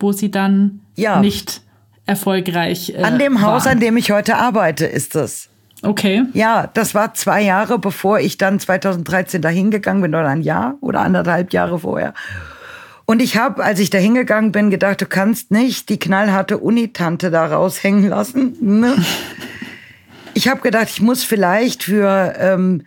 wo 0.00 0.12
Sie 0.12 0.30
dann 0.30 0.80
Ja. 0.96 1.20
nicht 1.20 1.60
erfolgreich 2.06 2.94
äh, 2.96 3.02
An 3.02 3.18
dem 3.18 3.42
Haus, 3.42 3.66
waren. 3.66 3.72
an 3.72 3.80
dem 3.80 3.98
ich 3.98 4.12
heute 4.12 4.36
arbeite, 4.36 4.86
ist 4.86 5.14
es. 5.14 5.50
Okay. 5.82 6.22
Ja, 6.32 6.70
das 6.72 6.94
war 6.94 7.12
zwei 7.12 7.42
Jahre, 7.42 7.78
bevor 7.78 8.18
ich 8.18 8.38
dann 8.38 8.58
2013 8.60 9.42
dahin 9.42 9.70
gegangen 9.70 10.00
bin, 10.00 10.14
oder 10.14 10.28
ein 10.28 10.40
Jahr 10.40 10.76
oder 10.80 11.00
anderthalb 11.02 11.52
Jahre 11.52 11.78
vorher. 11.80 12.14
Und 13.06 13.20
ich 13.20 13.36
habe, 13.36 13.62
als 13.62 13.80
ich 13.80 13.90
da 13.90 13.98
hingegangen 13.98 14.52
bin, 14.52 14.70
gedacht, 14.70 15.00
du 15.00 15.06
kannst 15.06 15.50
nicht 15.50 15.88
die 15.88 15.98
knallharte 15.98 16.58
Unitante 16.58 17.30
da 17.30 17.46
raushängen 17.46 18.08
lassen. 18.08 18.56
Ne? 18.60 18.96
Ich 20.36 20.48
habe 20.48 20.62
gedacht, 20.62 20.88
ich 20.90 21.00
muss 21.00 21.22
vielleicht 21.22 21.84
für 21.84 22.34
ähm, 22.36 22.82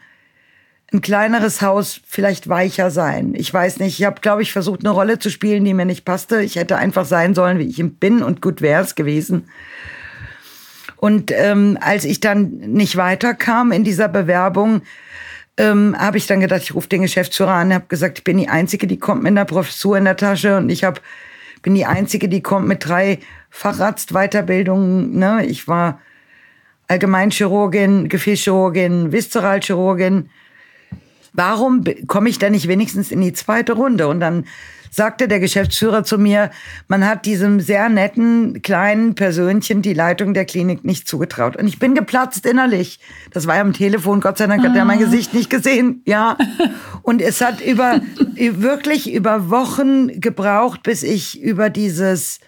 ein 0.91 1.00
kleineres 1.00 1.62
Haus 1.62 2.01
vielleicht 2.05 2.50
weicher 2.50 2.91
sein. 2.91 3.33
Ich 3.38 3.53
weiß 3.53 3.79
nicht, 3.79 3.97
ich 4.00 4.05
habe, 4.05 4.19
glaube 4.19 4.41
ich, 4.41 4.51
versucht, 4.51 4.81
eine 4.81 4.89
Rolle 4.89 5.17
zu 5.17 5.29
spielen, 5.29 5.63
die 5.63 5.74
mir 5.74 5.86
nicht 5.86 6.03
passte. 6.03 6.41
Ich 6.41 6.57
hätte 6.57 6.75
einfach 6.75 7.05
sein 7.05 7.36
sollen, 7.36 7.57
wie 7.57 7.69
ich 7.69 7.81
bin 8.00 8.21
und 8.21 8.41
gut 8.41 8.62
wäre 8.62 8.83
es 8.83 8.95
gewesen. 8.95 9.47
Und 10.97 11.31
ähm, 11.31 11.77
als 11.79 12.03
ich 12.03 12.19
dann 12.19 12.50
nicht 12.50 12.97
weiterkam 12.97 13.71
in 13.71 13.86
dieser 13.86 14.09
Bewerbung, 14.09 14.81
ähm, 15.58 15.96
habe 15.98 16.18
ich 16.18 16.28
dann 16.28 16.40
gedacht, 16.40 16.62
ich 16.62 16.76
rufe 16.76 16.88
den 16.88 17.02
Geschäftsführer 17.02 17.54
an, 17.54 17.74
habe 17.74 17.86
gesagt, 17.88 18.20
ich 18.20 18.24
bin 18.24 18.38
die 18.38 18.50
Einzige, 18.50 18.88
die 18.88 19.00
kommt 19.00 19.24
mit 19.24 19.32
einer 19.32 19.46
Professur 19.46 19.98
in 19.98 20.06
der 20.06 20.16
Tasche 20.16 20.58
und 20.58 20.70
ich 20.70 20.84
hab, 20.84 21.02
bin 21.64 21.74
die 21.74 21.86
Einzige, 21.86 22.30
die 22.30 22.42
kommt 22.42 22.68
mit 22.68 22.88
drei 22.88 23.20
Facharztweiterbildungen. 23.50 25.18
Ne? 25.18 25.46
Ich 25.46 25.68
war 25.68 26.00
Allgemeinchirurgin, 26.88 28.08
Gefäßchirurgin, 28.08 29.12
Viszeralchirurgin. 29.12 30.30
Warum 31.34 31.84
komme 32.08 32.30
ich 32.30 32.40
da 32.40 32.50
nicht 32.50 32.68
wenigstens 32.68 33.12
in 33.12 33.22
die 33.22 33.34
zweite 33.34 33.74
Runde? 33.74 34.08
Und 34.08 34.20
dann 34.20 34.46
sagte 34.98 35.27
der 35.27 35.39
Geschäftsführer 35.39 36.04
zu 36.04 36.18
mir, 36.18 36.50
man 36.88 37.06
hat 37.06 37.27
diesem 37.27 37.60
sehr 37.60 37.88
netten 37.88 38.63
kleinen 38.63 39.13
Persönchen 39.13 39.84
die 39.84 39.94
Leitung 39.94 40.34
der 40.34 40.46
Klinik 40.46 40.84
nicht 40.84 41.08
zugetraut. 41.08 41.56
Und 41.56 41.68
ich 41.68 41.77
bin 41.77 41.94
geplatzt 41.94 42.48
innerlich. 42.48 43.00
Das 43.32 43.46
war 43.46 43.56
ja 43.56 43.62
am 43.62 43.74
Telefon, 43.74 44.22
Gott 44.22 44.39
sei 44.39 44.48
Dank 44.48 44.66
hat 44.66 44.75
er 44.75 44.86
mein 44.86 44.98
ah. 44.98 45.04
Gesicht 45.04 45.36
nicht 45.36 45.51
gesehen. 45.51 46.01
Ja. 46.06 46.36
Und 47.04 47.22
es 47.22 47.42
hat 47.42 47.62
über, 47.62 48.01
wirklich 48.36 49.13
über 49.13 49.51
Wochen 49.51 50.20
gebraucht, 50.20 50.82
bis 50.82 51.04
ich 51.04 51.39
über 51.39 51.70
dieses, 51.70 52.39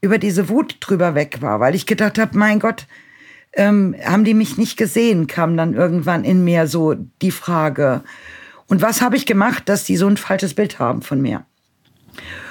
über 0.00 0.18
diese 0.18 0.48
Wut 0.48 0.76
drüber 0.78 1.16
weg 1.16 1.38
war, 1.40 1.58
weil 1.58 1.74
ich 1.74 1.84
gedacht 1.84 2.16
habe, 2.16 2.38
mein 2.38 2.60
Gott, 2.60 2.86
ähm, 3.54 3.96
haben 4.04 4.22
die 4.22 4.34
mich 4.34 4.56
nicht 4.56 4.76
gesehen, 4.76 5.26
kam 5.26 5.56
dann 5.56 5.74
irgendwann 5.74 6.22
in 6.22 6.44
mir 6.44 6.68
so 6.68 6.94
die 7.22 7.32
Frage. 7.32 8.02
Und 8.68 8.82
was 8.82 9.02
habe 9.02 9.16
ich 9.16 9.26
gemacht, 9.26 9.68
dass 9.68 9.82
die 9.82 9.96
so 9.96 10.06
ein 10.06 10.16
falsches 10.16 10.54
Bild 10.54 10.78
haben 10.78 11.02
von 11.02 11.20
mir? 11.20 11.44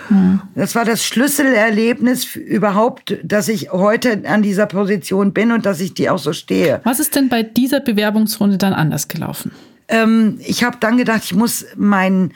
Hm. 0.10 0.42
Das 0.56 0.76
war 0.76 0.86
das 0.86 1.04
Schlüsselerlebnis 1.04 2.36
überhaupt, 2.36 3.18
dass 3.24 3.48
ich 3.48 3.72
heute 3.72 4.24
an 4.26 4.42
dieser 4.42 4.66
Position 4.66 5.34
bin 5.34 5.52
und 5.52 5.66
dass 5.66 5.80
ich 5.80 5.94
die 5.94 6.10
auch 6.10 6.20
so 6.20 6.34
stehe. 6.34 6.82
Was 6.84 7.00
ist 7.00 7.16
denn 7.16 7.30
bei 7.30 7.44
dieser 7.44 7.80
Bewerbungsrunde 7.80 8.58
dann 8.58 8.74
anders 8.74 9.08
gelaufen? 9.08 9.52
Ähm, 9.88 10.40
ich 10.46 10.64
habe 10.64 10.78
dann 10.80 10.98
gedacht, 10.98 11.24
ich 11.26 11.34
muss 11.34 11.66
mein, 11.76 12.32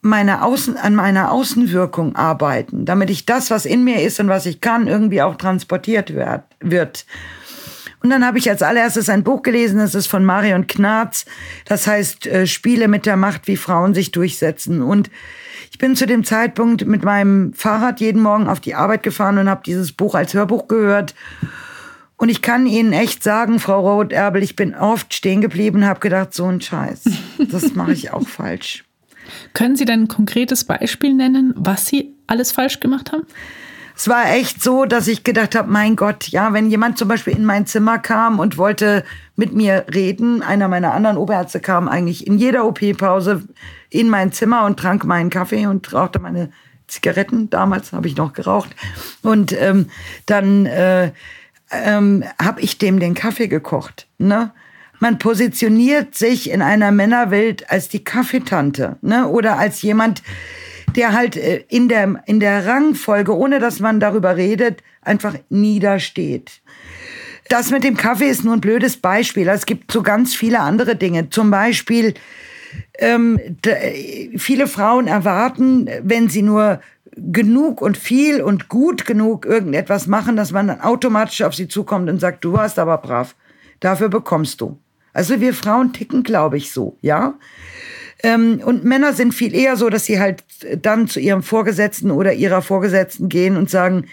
meine 0.00 0.42
Außen, 0.42 0.76
an 0.76 0.94
meiner 0.94 1.32
Außenwirkung 1.32 2.16
arbeiten, 2.16 2.84
damit 2.84 3.10
ich 3.10 3.26
das, 3.26 3.50
was 3.50 3.66
in 3.66 3.84
mir 3.84 4.02
ist 4.02 4.20
und 4.20 4.28
was 4.28 4.46
ich 4.46 4.60
kann, 4.60 4.86
irgendwie 4.86 5.22
auch 5.22 5.36
transportiert 5.36 6.14
werd, 6.14 6.44
wird. 6.60 7.06
Und 8.06 8.10
dann 8.10 8.24
habe 8.24 8.38
ich 8.38 8.48
als 8.48 8.62
allererstes 8.62 9.08
ein 9.08 9.24
Buch 9.24 9.42
gelesen, 9.42 9.80
das 9.80 9.96
ist 9.96 10.06
von 10.06 10.24
Marion 10.24 10.68
Knarz. 10.68 11.24
Das 11.64 11.88
heißt 11.88 12.28
äh, 12.28 12.46
Spiele 12.46 12.86
mit 12.86 13.04
der 13.04 13.16
Macht, 13.16 13.48
wie 13.48 13.56
Frauen 13.56 13.94
sich 13.94 14.12
durchsetzen. 14.12 14.80
Und 14.80 15.10
ich 15.72 15.78
bin 15.78 15.96
zu 15.96 16.06
dem 16.06 16.22
Zeitpunkt 16.22 16.86
mit 16.86 17.02
meinem 17.02 17.52
Fahrrad 17.52 17.98
jeden 17.98 18.22
Morgen 18.22 18.46
auf 18.46 18.60
die 18.60 18.76
Arbeit 18.76 19.02
gefahren 19.02 19.38
und 19.38 19.48
habe 19.48 19.62
dieses 19.66 19.90
Buch 19.90 20.14
als 20.14 20.34
Hörbuch 20.34 20.68
gehört. 20.68 21.16
Und 22.16 22.28
ich 22.28 22.42
kann 22.42 22.66
Ihnen 22.66 22.92
echt 22.92 23.24
sagen, 23.24 23.58
Frau 23.58 23.80
Roth-Erbel, 23.80 24.40
ich 24.40 24.54
bin 24.54 24.76
oft 24.76 25.12
stehen 25.12 25.40
geblieben 25.40 25.78
und 25.78 25.86
habe 25.86 25.98
gedacht, 25.98 26.32
so 26.32 26.46
ein 26.46 26.60
Scheiß, 26.60 27.10
das 27.50 27.74
mache 27.74 27.90
ich 27.92 28.12
auch 28.12 28.28
falsch. 28.28 28.84
Können 29.52 29.74
Sie 29.74 29.84
denn 29.84 30.02
ein 30.02 30.08
konkretes 30.08 30.62
Beispiel 30.62 31.12
nennen, 31.12 31.54
was 31.56 31.86
Sie 31.86 32.14
alles 32.28 32.52
falsch 32.52 32.78
gemacht 32.78 33.10
haben? 33.10 33.26
Es 33.96 34.08
war 34.08 34.30
echt 34.30 34.62
so, 34.62 34.84
dass 34.84 35.08
ich 35.08 35.24
gedacht 35.24 35.54
habe, 35.54 35.70
mein 35.70 35.96
Gott, 35.96 36.28
ja, 36.28 36.52
wenn 36.52 36.68
jemand 36.68 36.98
zum 36.98 37.08
Beispiel 37.08 37.34
in 37.34 37.46
mein 37.46 37.66
Zimmer 37.66 37.98
kam 37.98 38.38
und 38.38 38.58
wollte 38.58 39.04
mit 39.36 39.54
mir 39.54 39.86
reden, 39.92 40.42
einer 40.42 40.68
meiner 40.68 40.92
anderen 40.92 41.16
Oberärzte 41.16 41.60
kam 41.60 41.88
eigentlich 41.88 42.26
in 42.26 42.36
jeder 42.36 42.66
OP-Pause 42.66 43.44
in 43.88 44.10
mein 44.10 44.32
Zimmer 44.32 44.66
und 44.66 44.78
trank 44.78 45.04
meinen 45.04 45.30
Kaffee 45.30 45.66
und 45.66 45.92
rauchte 45.94 46.18
meine 46.18 46.50
Zigaretten. 46.86 47.48
Damals 47.48 47.92
habe 47.92 48.06
ich 48.06 48.16
noch 48.16 48.34
geraucht. 48.34 48.68
Und 49.22 49.58
ähm, 49.58 49.88
dann 50.26 50.66
äh, 50.66 51.12
ähm, 51.70 52.22
habe 52.40 52.60
ich 52.60 52.76
dem 52.76 53.00
den 53.00 53.14
Kaffee 53.14 53.48
gekocht. 53.48 54.08
Ne? 54.18 54.52
Man 54.98 55.18
positioniert 55.18 56.14
sich 56.14 56.50
in 56.50 56.60
einer 56.60 56.92
Männerwelt 56.92 57.70
als 57.70 57.88
die 57.88 58.04
Kaffeetante 58.04 58.98
ne? 59.00 59.26
oder 59.26 59.58
als 59.58 59.80
jemand, 59.80 60.22
der 60.96 61.12
halt 61.12 61.36
äh, 61.36 61.64
in 61.68 61.88
der, 61.88 62.22
in 62.26 62.40
der 62.40 62.66
Rangfolge, 62.66 63.36
ohne 63.36 63.58
dass 63.58 63.80
man 63.80 64.00
darüber 64.00 64.36
redet, 64.36 64.82
einfach 65.02 65.34
niedersteht. 65.48 66.60
Das 67.48 67.70
mit 67.70 67.84
dem 67.84 67.96
Kaffee 67.96 68.28
ist 68.28 68.44
nur 68.44 68.54
ein 68.54 68.60
blödes 68.60 68.96
Beispiel. 68.96 69.46
Es 69.48 69.66
gibt 69.66 69.92
so 69.92 70.02
ganz 70.02 70.34
viele 70.34 70.60
andere 70.60 70.96
Dinge. 70.96 71.30
Zum 71.30 71.50
Beispiel, 71.50 72.14
ähm, 72.98 73.38
viele 74.36 74.66
Frauen 74.66 75.06
erwarten, 75.06 75.88
wenn 76.02 76.28
sie 76.28 76.42
nur 76.42 76.80
genug 77.16 77.80
und 77.80 77.96
viel 77.96 78.42
und 78.42 78.68
gut 78.68 79.06
genug 79.06 79.46
irgendetwas 79.46 80.06
machen, 80.06 80.36
dass 80.36 80.52
man 80.52 80.68
dann 80.68 80.80
automatisch 80.80 81.42
auf 81.42 81.54
sie 81.54 81.68
zukommt 81.68 82.10
und 82.10 82.20
sagt, 82.20 82.44
du 82.44 82.52
warst 82.52 82.78
aber 82.78 82.98
brav. 82.98 83.34
Dafür 83.80 84.08
bekommst 84.08 84.60
du. 84.60 84.78
Also 85.12 85.40
wir 85.40 85.54
Frauen 85.54 85.92
ticken, 85.92 86.22
glaube 86.22 86.58
ich, 86.58 86.72
so, 86.72 86.98
ja. 87.00 87.34
Ähm, 88.22 88.60
und 88.64 88.84
Männer 88.84 89.12
sind 89.12 89.34
viel 89.34 89.54
eher 89.54 89.76
so, 89.76 89.90
dass 89.90 90.06
sie 90.06 90.18
halt 90.18 90.44
dann 90.82 91.08
zu 91.08 91.20
ihrem 91.20 91.42
Vorgesetzten 91.42 92.10
oder 92.10 92.32
ihrer 92.32 92.62
Vorgesetzten 92.62 93.28
gehen 93.28 93.56
und 93.56 93.70
sagen, 93.70 94.06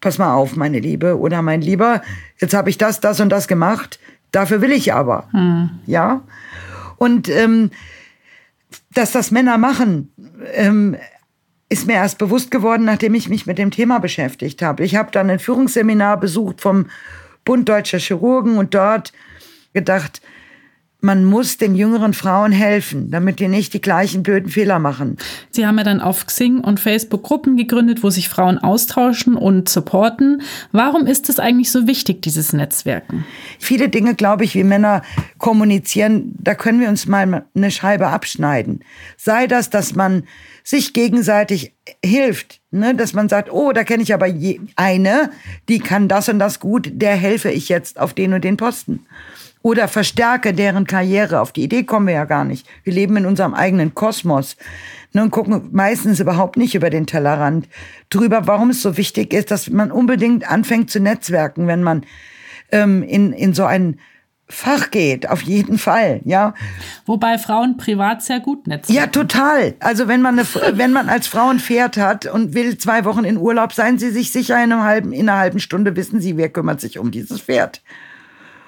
pass 0.00 0.18
mal 0.18 0.34
auf, 0.34 0.56
meine 0.56 0.80
Liebe 0.80 1.18
oder 1.18 1.42
mein 1.42 1.60
Lieber, 1.60 2.02
jetzt 2.38 2.54
habe 2.54 2.70
ich 2.70 2.78
das, 2.78 3.00
das 3.00 3.20
und 3.20 3.30
das 3.30 3.48
gemacht, 3.48 3.98
dafür 4.32 4.60
will 4.60 4.72
ich 4.72 4.92
aber. 4.92 5.28
Hm. 5.32 5.70
Ja. 5.86 6.22
Und 6.96 7.28
ähm, 7.28 7.70
dass 8.92 9.12
das 9.12 9.30
Männer 9.30 9.58
machen, 9.58 10.12
ähm, 10.52 10.96
ist 11.68 11.86
mir 11.86 11.94
erst 11.94 12.18
bewusst 12.18 12.50
geworden, 12.50 12.84
nachdem 12.84 13.14
ich 13.14 13.28
mich 13.28 13.46
mit 13.46 13.58
dem 13.58 13.70
Thema 13.70 13.98
beschäftigt 13.98 14.62
habe. 14.62 14.84
Ich 14.84 14.96
habe 14.96 15.10
dann 15.10 15.30
ein 15.30 15.38
Führungsseminar 15.38 16.18
besucht 16.20 16.60
vom 16.60 16.86
Bund 17.44 17.68
Deutscher 17.68 17.98
Chirurgen 17.98 18.58
und 18.58 18.74
dort 18.74 19.12
gedacht, 19.72 20.22
man 21.04 21.26
muss 21.26 21.58
den 21.58 21.74
jüngeren 21.74 22.14
Frauen 22.14 22.50
helfen, 22.50 23.10
damit 23.10 23.38
die 23.38 23.48
nicht 23.48 23.74
die 23.74 23.80
gleichen 23.82 24.22
blöden 24.22 24.50
Fehler 24.50 24.78
machen. 24.78 25.18
Sie 25.50 25.66
haben 25.66 25.76
ja 25.76 25.84
dann 25.84 26.00
auf 26.00 26.26
Xing 26.26 26.60
und 26.60 26.80
Facebook 26.80 27.22
Gruppen 27.22 27.58
gegründet, 27.58 28.02
wo 28.02 28.08
sich 28.08 28.30
Frauen 28.30 28.58
austauschen 28.58 29.36
und 29.36 29.68
supporten. 29.68 30.40
Warum 30.72 31.06
ist 31.06 31.28
es 31.28 31.38
eigentlich 31.38 31.70
so 31.70 31.86
wichtig, 31.86 32.22
dieses 32.22 32.54
Netzwerken? 32.54 33.26
Viele 33.58 33.90
Dinge, 33.90 34.14
glaube 34.14 34.44
ich, 34.44 34.54
wie 34.54 34.64
Männer 34.64 35.02
kommunizieren, 35.36 36.34
da 36.38 36.54
können 36.54 36.80
wir 36.80 36.88
uns 36.88 37.06
mal 37.06 37.44
eine 37.54 37.70
Scheibe 37.70 38.08
abschneiden. 38.08 38.80
Sei 39.18 39.46
das, 39.46 39.68
dass 39.68 39.94
man 39.94 40.24
sich 40.62 40.94
gegenseitig 40.94 41.74
hilft, 42.02 42.62
ne? 42.70 42.94
dass 42.94 43.12
man 43.12 43.28
sagt, 43.28 43.52
oh, 43.52 43.72
da 43.72 43.84
kenne 43.84 44.02
ich 44.02 44.14
aber 44.14 44.28
eine, 44.76 45.30
die 45.68 45.80
kann 45.80 46.08
das 46.08 46.30
und 46.30 46.38
das 46.38 46.60
gut, 46.60 46.90
der 46.94 47.14
helfe 47.14 47.50
ich 47.50 47.68
jetzt 47.68 48.00
auf 48.00 48.14
den 48.14 48.32
und 48.32 48.42
den 48.42 48.56
Posten 48.56 49.04
oder 49.64 49.88
verstärke 49.88 50.52
deren 50.52 50.86
Karriere. 50.86 51.40
Auf 51.40 51.50
die 51.50 51.64
Idee 51.64 51.84
kommen 51.84 52.06
wir 52.06 52.14
ja 52.14 52.26
gar 52.26 52.44
nicht. 52.44 52.66
Wir 52.84 52.92
leben 52.92 53.16
in 53.16 53.24
unserem 53.24 53.54
eigenen 53.54 53.94
Kosmos 53.94 54.56
ne, 55.14 55.22
und 55.22 55.30
gucken 55.30 55.70
meistens 55.72 56.20
überhaupt 56.20 56.58
nicht 56.58 56.74
über 56.74 56.90
den 56.90 57.06
Tellerrand 57.06 57.66
drüber, 58.10 58.46
warum 58.46 58.68
es 58.68 58.82
so 58.82 58.98
wichtig 58.98 59.32
ist, 59.32 59.50
dass 59.50 59.70
man 59.70 59.90
unbedingt 59.90 60.48
anfängt 60.48 60.90
zu 60.90 61.00
netzwerken, 61.00 61.66
wenn 61.66 61.82
man 61.82 62.04
ähm, 62.72 63.02
in, 63.02 63.32
in 63.32 63.54
so 63.54 63.64
ein 63.64 63.98
Fach 64.46 64.90
geht, 64.90 65.30
auf 65.30 65.40
jeden 65.40 65.78
Fall, 65.78 66.20
ja. 66.26 66.52
Wobei 67.06 67.38
Frauen 67.38 67.78
privat 67.78 68.22
sehr 68.22 68.40
gut 68.40 68.66
netzwerken. 68.66 69.00
Ja, 69.00 69.06
total. 69.06 69.74
Also 69.80 70.08
wenn 70.08 70.20
man, 70.20 70.38
eine, 70.38 70.46
wenn 70.78 70.92
man 70.92 71.08
als 71.08 71.26
Frau 71.26 71.48
ein 71.48 71.58
Pferd 71.58 71.96
hat 71.96 72.26
und 72.26 72.52
will 72.52 72.76
zwei 72.76 73.06
Wochen 73.06 73.24
in 73.24 73.38
Urlaub, 73.38 73.72
seien 73.72 73.98
Sie 73.98 74.10
sich 74.10 74.30
sicher, 74.30 74.62
in, 74.62 74.72
einem 74.72 74.82
halben, 74.82 75.12
in 75.12 75.30
einer 75.30 75.38
halben 75.38 75.60
Stunde 75.60 75.96
wissen 75.96 76.20
Sie, 76.20 76.36
wer 76.36 76.50
kümmert 76.50 76.82
sich 76.82 76.98
um 76.98 77.10
dieses 77.10 77.40
Pferd. 77.40 77.80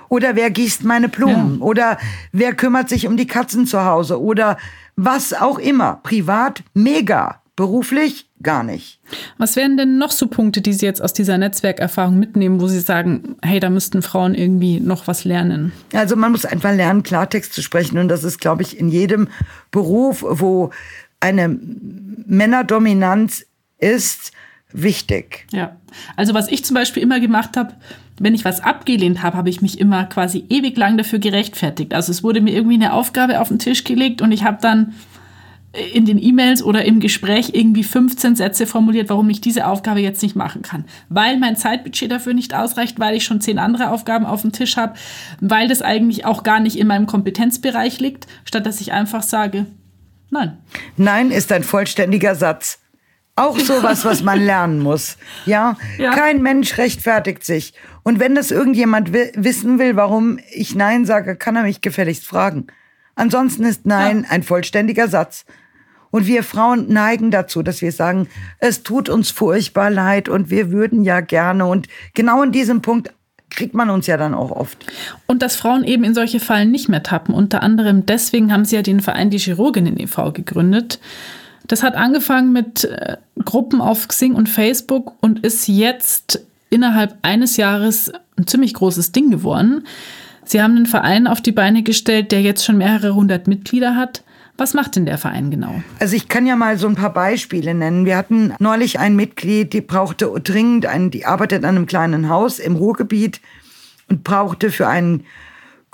Oder 0.09 0.37
wer 0.37 0.51
gießt 0.51 0.85
meine 0.85 1.09
Blumen? 1.09 1.59
Ja. 1.59 1.65
Oder 1.65 1.99
wer 2.33 2.55
kümmert 2.55 2.89
sich 2.89 3.07
um 3.07 3.17
die 3.17 3.27
Katzen 3.27 3.67
zu 3.67 3.85
Hause? 3.85 4.21
Oder 4.21 4.57
was 4.97 5.33
auch 5.33 5.59
immer. 5.59 6.01
Privat 6.03 6.63
mega. 6.75 7.43
Beruflich 7.57 8.29
gar 8.43 8.63
nicht. 8.63 9.01
Was 9.39 9.57
wären 9.57 9.79
denn 9.79 9.97
noch 9.97 10.11
so 10.11 10.27
Punkte, 10.27 10.61
die 10.61 10.75
Sie 10.75 10.85
jetzt 10.85 11.01
aus 11.01 11.15
dieser 11.15 11.39
Netzwerkerfahrung 11.39 12.19
mitnehmen, 12.19 12.61
wo 12.61 12.69
Sie 12.69 12.81
sagen, 12.81 13.37
hey, 13.41 13.61
da 13.61 13.71
müssten 13.71 14.03
Frauen 14.03 14.35
irgendwie 14.35 14.79
noch 14.79 15.07
was 15.07 15.25
lernen? 15.25 15.73
Also 15.95 16.17
man 16.17 16.33
muss 16.33 16.45
einfach 16.45 16.75
lernen, 16.75 17.03
Klartext 17.03 17.55
zu 17.55 17.63
sprechen. 17.63 17.97
Und 17.97 18.09
das 18.09 18.25
ist, 18.25 18.41
glaube 18.41 18.61
ich, 18.61 18.79
in 18.79 18.91
jedem 18.91 19.29
Beruf, 19.71 20.23
wo 20.29 20.71
eine 21.19 21.49
Männerdominanz 21.49 23.47
ist, 23.79 24.33
wichtig. 24.71 25.47
Ja. 25.51 25.77
Also 26.15 26.35
was 26.35 26.49
ich 26.49 26.63
zum 26.65 26.75
Beispiel 26.75 27.03
immer 27.03 27.21
gemacht 27.21 27.57
habe, 27.57 27.75
wenn 28.19 28.35
ich 28.35 28.45
was 28.45 28.61
abgelehnt 28.61 29.23
habe, 29.23 29.37
habe 29.37 29.51
ich 29.51 29.63
mich 29.63 29.79
immer 29.79 30.05
quasi 30.05 30.45
ewig 30.49 30.77
lang 30.77 30.97
dafür 30.97 31.19
gerechtfertigt. 31.19 31.95
Also 31.95 32.11
es 32.13 32.23
wurde 32.23 32.41
mir 32.41 32.53
irgendwie 32.53 32.75
eine 32.75 32.93
Aufgabe 32.93 33.41
auf 33.41 33.49
den 33.49 33.59
Tisch 33.59 33.85
gelegt 33.85 34.23
und 34.23 34.33
ich 34.33 34.45
habe 34.45 34.59
dann 34.61 34.95
in 35.93 36.07
den 36.07 36.23
E-Mails 36.23 36.63
oder 36.63 36.85
im 36.85 37.01
Gespräch 37.01 37.51
irgendwie 37.53 37.85
15 37.85 38.37
Sätze 38.37 38.67
formuliert, 38.67 39.11
warum 39.11 39.29
ich 39.29 39.41
diese 39.41 39.67
Aufgabe 39.67 40.01
jetzt 40.01 40.23
nicht 40.23 40.37
machen 40.37 40.63
kann. 40.63 40.85
Weil 41.09 41.39
mein 41.39 41.57
Zeitbudget 41.57 42.11
dafür 42.11 42.35
nicht 42.35 42.55
ausreicht, 42.55 42.99
weil 42.99 43.17
ich 43.17 43.25
schon 43.25 43.41
zehn 43.41 43.59
andere 43.59 43.91
Aufgaben 43.91 44.25
auf 44.25 44.43
dem 44.43 44.53
Tisch 44.53 44.77
habe, 44.77 44.95
weil 45.41 45.69
das 45.69 45.83
eigentlich 45.83 46.25
auch 46.25 46.43
gar 46.43 46.61
nicht 46.61 46.79
in 46.79 46.87
meinem 46.87 47.07
Kompetenzbereich 47.07 48.01
liegt, 48.01 48.27
statt 48.45 48.65
dass 48.65 48.81
ich 48.81 48.93
einfach 48.93 49.23
sage, 49.23 49.67
nein. 50.31 50.57
Nein 50.97 51.31
ist 51.31 51.53
ein 51.53 51.63
vollständiger 51.63 52.35
Satz. 52.35 52.79
Auch 53.39 53.59
sowas, 53.59 54.07
was 54.07 54.23
man 54.23 54.41
lernen 54.41 54.79
muss. 54.79 55.19
Ja? 55.45 55.77
ja? 55.99 56.13
Kein 56.13 56.41
Mensch 56.41 56.79
rechtfertigt 56.79 57.45
sich. 57.45 57.75
Und 58.03 58.19
wenn 58.19 58.35
das 58.35 58.51
irgendjemand 58.51 59.13
wissen 59.13 59.79
will, 59.79 59.95
warum 59.95 60.39
ich 60.51 60.75
Nein 60.75 61.05
sage, 61.05 61.37
kann 61.37 61.55
er 61.55 61.63
mich 61.63 61.83
gefälligst 61.83 62.27
fragen. 62.27 62.69
Ansonsten 63.15 63.65
ist 63.65 63.85
Nein 63.85 64.23
ja. 64.23 64.31
ein 64.31 64.43
vollständiger 64.43 65.09
Satz. 65.09 65.45
Und 66.11 66.27
wir 66.27 66.43
Frauen 66.45 66.91
neigen 66.91 67.31
dazu, 67.31 67.63
dass 67.63 67.83
wir 67.83 67.93
sagen, 67.93 68.29
es 68.59 68.83
tut 68.83 69.11
uns 69.11 69.31
furchtbar 69.31 69.91
leid 69.91 70.31
und 70.31 70.49
wir 70.49 70.71
würden 70.71 71.05
ja 71.05 71.21
gerne. 71.21 71.67
Und 71.67 71.89
genau 72.15 72.43
in 72.43 72.53
diesem 72.53 72.81
Punkt 72.81 73.13
kriegt 73.51 73.75
man 73.75 73.91
uns 73.91 74.07
ja 74.07 74.17
dann 74.17 74.33
auch 74.33 74.51
oft. 74.51 74.87
Und 75.27 75.43
dass 75.43 75.57
Frauen 75.57 75.85
eben 75.85 76.05
in 76.05 76.15
solche 76.15 76.41
Fallen 76.41 76.71
nicht 76.71 76.89
mehr 76.89 77.03
tappen. 77.03 77.35
Unter 77.35 77.63
anderem 77.63 78.07
deswegen 78.07 78.51
haben 78.51 78.65
sie 78.65 78.77
ja 78.77 78.83
den 78.83 79.01
Verein 79.01 79.29
Die 79.29 79.39
Chirurginnen 79.39 79.99
e.V. 80.01 80.33
gegründet 80.33 81.01
Das 81.69 81.83
hat 81.83 81.95
angefangen 81.95 82.53
mit 82.53 82.85
äh, 82.85 83.17
Gruppen 83.45 83.81
auf 83.81 84.09
Xing 84.09 84.35
und 84.35 84.49
Facebook 84.49 85.15
und 85.21 85.45
ist 85.45 85.69
jetzt 85.69 86.47
innerhalb 86.71 87.17
eines 87.23 87.57
Jahres 87.57 88.13
ein 88.37 88.47
ziemlich 88.47 88.75
großes 88.75 89.13
Ding 89.13 89.31
geworden. 89.31 89.87
Sie 90.45 90.63
haben 90.63 90.77
einen 90.77 90.87
Verein 90.87 91.27
auf 91.27 91.41
die 91.41 91.53
Beine 91.53 91.83
gestellt, 91.83 92.31
der 92.33 92.43
jetzt 92.43 92.65
schon 92.65 92.79
mehrere 92.79 93.15
hundert 93.15 93.49
Mitglieder 93.49 93.97
hat. 93.97 94.23
Was 94.59 94.73
macht 94.73 94.97
denn 94.97 95.05
der 95.05 95.19
Verein 95.19 95.51
genau? 95.51 95.83
Also 95.99 96.17
ich 96.17 96.29
kann 96.29 96.47
ja 96.47 96.57
mal 96.57 96.79
so 96.79 96.87
ein 96.89 96.95
paar 96.95 97.13
Beispiele 97.13 97.75
nennen. 97.75 98.07
Wir 98.07 98.17
hatten 98.17 98.55
neulich 98.59 98.99
ein 98.99 99.17
Mitglied, 99.17 99.73
die 99.73 99.83
brauchte 99.83 100.33
dringend 100.43 100.87
einen, 100.87 101.11
die 101.11 101.27
arbeitet 101.27 101.65
an 101.65 101.77
einem 101.77 101.87
kleinen 101.87 102.29
Haus 102.29 102.59
im 102.59 102.77
Ruhrgebiet 102.77 103.41
und 104.09 104.25
brauchte 104.25 104.71
für 104.71 104.89
einen 104.89 105.25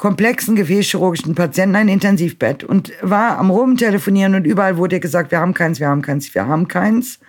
komplexen 0.02 0.56
gefäßchirurgischen 0.56 1.36
Patienten 1.36 1.76
ein 1.76 1.86
Intensivbett 1.86 2.64
und 2.64 2.90
war 3.02 3.38
am 3.38 3.50
Rumtelefonieren 3.50 4.34
und 4.34 4.44
überall 4.44 4.76
wurde 4.76 4.96
ihr 4.96 5.00
gesagt, 5.00 5.30
wir 5.30 5.38
haben 5.38 5.54
keins, 5.54 5.78
wir 5.78 5.86
haben 5.86 6.02
keins, 6.02 6.34
wir 6.34 6.44
haben 6.44 6.66
keins. 6.66 7.20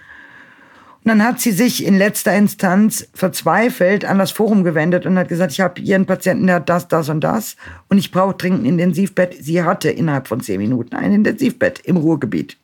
Und 1.04 1.10
dann 1.10 1.24
hat 1.24 1.40
sie 1.40 1.52
sich 1.52 1.86
in 1.86 1.96
letzter 1.96 2.36
Instanz 2.36 3.08
verzweifelt 3.14 4.06
an 4.06 4.18
das 4.18 4.32
Forum 4.32 4.64
gewendet 4.64 5.06
und 5.06 5.20
hat 5.20 5.28
gesagt, 5.28 5.52
ich 5.52 5.62
habe 5.62 5.80
hier 5.80 5.94
einen 5.94 6.08
Patienten, 6.08 6.48
der 6.48 6.56
hat 6.56 6.68
das, 6.68 6.88
das 6.88 7.10
und 7.10 7.24
das 7.24 7.58
und 7.90 8.00
ich 8.00 8.10
brauche 8.10 8.34
dringend 8.34 8.64
ein 8.64 8.80
Intensivbett. 8.80 9.36
Sie 9.40 9.62
hatte 9.62 9.92
innerhalb 9.92 10.28
von 10.28 10.42
zehn 10.42 10.60
Minuten 10.60 10.96
ein 10.96 11.14
Intensivbett 11.14 11.80
im 11.82 11.98
Ruhrgebiet. 11.98 12.58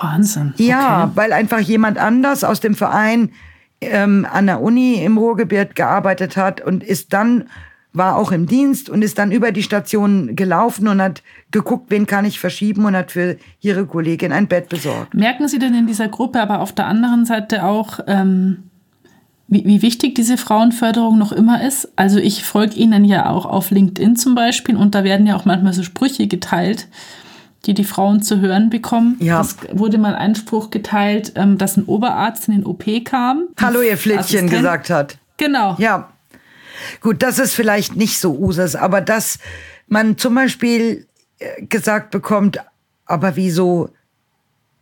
Wahnsinn. 0.00 0.52
Okay. 0.54 0.68
Ja, 0.68 1.10
weil 1.16 1.32
einfach 1.32 1.58
jemand 1.58 1.98
anders 1.98 2.44
aus 2.44 2.60
dem 2.60 2.76
Verein 2.76 3.32
ähm, 3.80 4.24
an 4.30 4.46
der 4.46 4.60
Uni 4.60 5.02
im 5.02 5.18
Ruhrgebiet 5.18 5.74
gearbeitet 5.74 6.36
hat 6.36 6.60
und 6.60 6.84
ist 6.84 7.12
dann 7.12 7.48
war 7.96 8.16
auch 8.16 8.32
im 8.32 8.46
Dienst 8.46 8.90
und 8.90 9.02
ist 9.02 9.18
dann 9.18 9.32
über 9.32 9.52
die 9.52 9.62
Station 9.62 10.36
gelaufen 10.36 10.88
und 10.88 11.00
hat 11.00 11.22
geguckt, 11.50 11.86
wen 11.88 12.06
kann 12.06 12.24
ich 12.24 12.38
verschieben 12.38 12.84
und 12.84 12.96
hat 12.96 13.12
für 13.12 13.36
ihre 13.60 13.86
Kollegin 13.86 14.32
ein 14.32 14.48
Bett 14.48 14.68
besorgt. 14.68 15.14
Merken 15.14 15.48
Sie 15.48 15.58
denn 15.58 15.74
in 15.74 15.86
dieser 15.86 16.08
Gruppe 16.08 16.40
aber 16.40 16.60
auf 16.60 16.72
der 16.72 16.86
anderen 16.86 17.24
Seite 17.24 17.64
auch, 17.64 18.00
ähm, 18.06 18.64
wie, 19.48 19.64
wie 19.64 19.82
wichtig 19.82 20.14
diese 20.14 20.36
Frauenförderung 20.36 21.18
noch 21.18 21.32
immer 21.32 21.62
ist? 21.62 21.88
Also 21.96 22.18
ich 22.18 22.44
folge 22.44 22.74
Ihnen 22.74 23.04
ja 23.04 23.30
auch 23.30 23.46
auf 23.46 23.70
LinkedIn 23.70 24.16
zum 24.16 24.34
Beispiel 24.34 24.76
und 24.76 24.94
da 24.94 25.04
werden 25.04 25.26
ja 25.26 25.36
auch 25.36 25.44
manchmal 25.44 25.72
so 25.72 25.82
Sprüche 25.82 26.26
geteilt, 26.26 26.88
die 27.64 27.74
die 27.74 27.84
Frauen 27.84 28.22
zu 28.22 28.40
hören 28.40 28.70
bekommen. 28.70 29.16
Ja. 29.20 29.40
Es 29.40 29.56
wurde 29.72 29.98
mal 29.98 30.14
ein 30.14 30.34
Spruch 30.34 30.70
geteilt, 30.70 31.32
ähm, 31.36 31.58
dass 31.58 31.76
ein 31.76 31.84
Oberarzt 31.84 32.48
in 32.48 32.54
den 32.54 32.66
OP 32.66 32.84
kam. 33.04 33.44
Hallo, 33.60 33.80
ihr 33.80 33.96
Flittchen 33.96 34.48
gesagt 34.48 34.90
hat. 34.90 35.18
Genau. 35.36 35.76
Ja. 35.78 36.08
Gut, 37.00 37.22
das 37.22 37.38
ist 37.38 37.54
vielleicht 37.54 37.96
nicht 37.96 38.18
so 38.18 38.36
Usus, 38.36 38.74
aber 38.74 39.00
dass 39.00 39.38
man 39.88 40.18
zum 40.18 40.34
Beispiel 40.34 41.06
äh, 41.38 41.62
gesagt 41.62 42.10
bekommt, 42.10 42.58
aber 43.04 43.36
wieso 43.36 43.90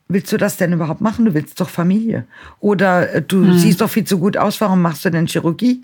willst 0.08 0.32
du 0.32 0.36
das 0.36 0.56
denn 0.56 0.72
überhaupt 0.72 1.00
machen? 1.00 1.24
Du 1.24 1.34
willst 1.34 1.60
doch 1.60 1.68
Familie. 1.68 2.26
Oder 2.60 3.14
äh, 3.14 3.22
du 3.22 3.44
hm. 3.44 3.58
siehst 3.58 3.80
doch 3.80 3.90
viel 3.90 4.04
zu 4.04 4.18
gut 4.18 4.36
aus, 4.36 4.60
warum 4.60 4.82
machst 4.82 5.04
du 5.04 5.10
denn 5.10 5.26
Chirurgie? 5.26 5.82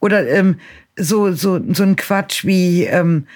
Oder 0.00 0.28
ähm, 0.28 0.60
so, 0.96 1.32
so, 1.32 1.60
so 1.72 1.82
ein 1.82 1.96
Quatsch 1.96 2.44
wie, 2.44 2.84
ähm, 2.84 3.26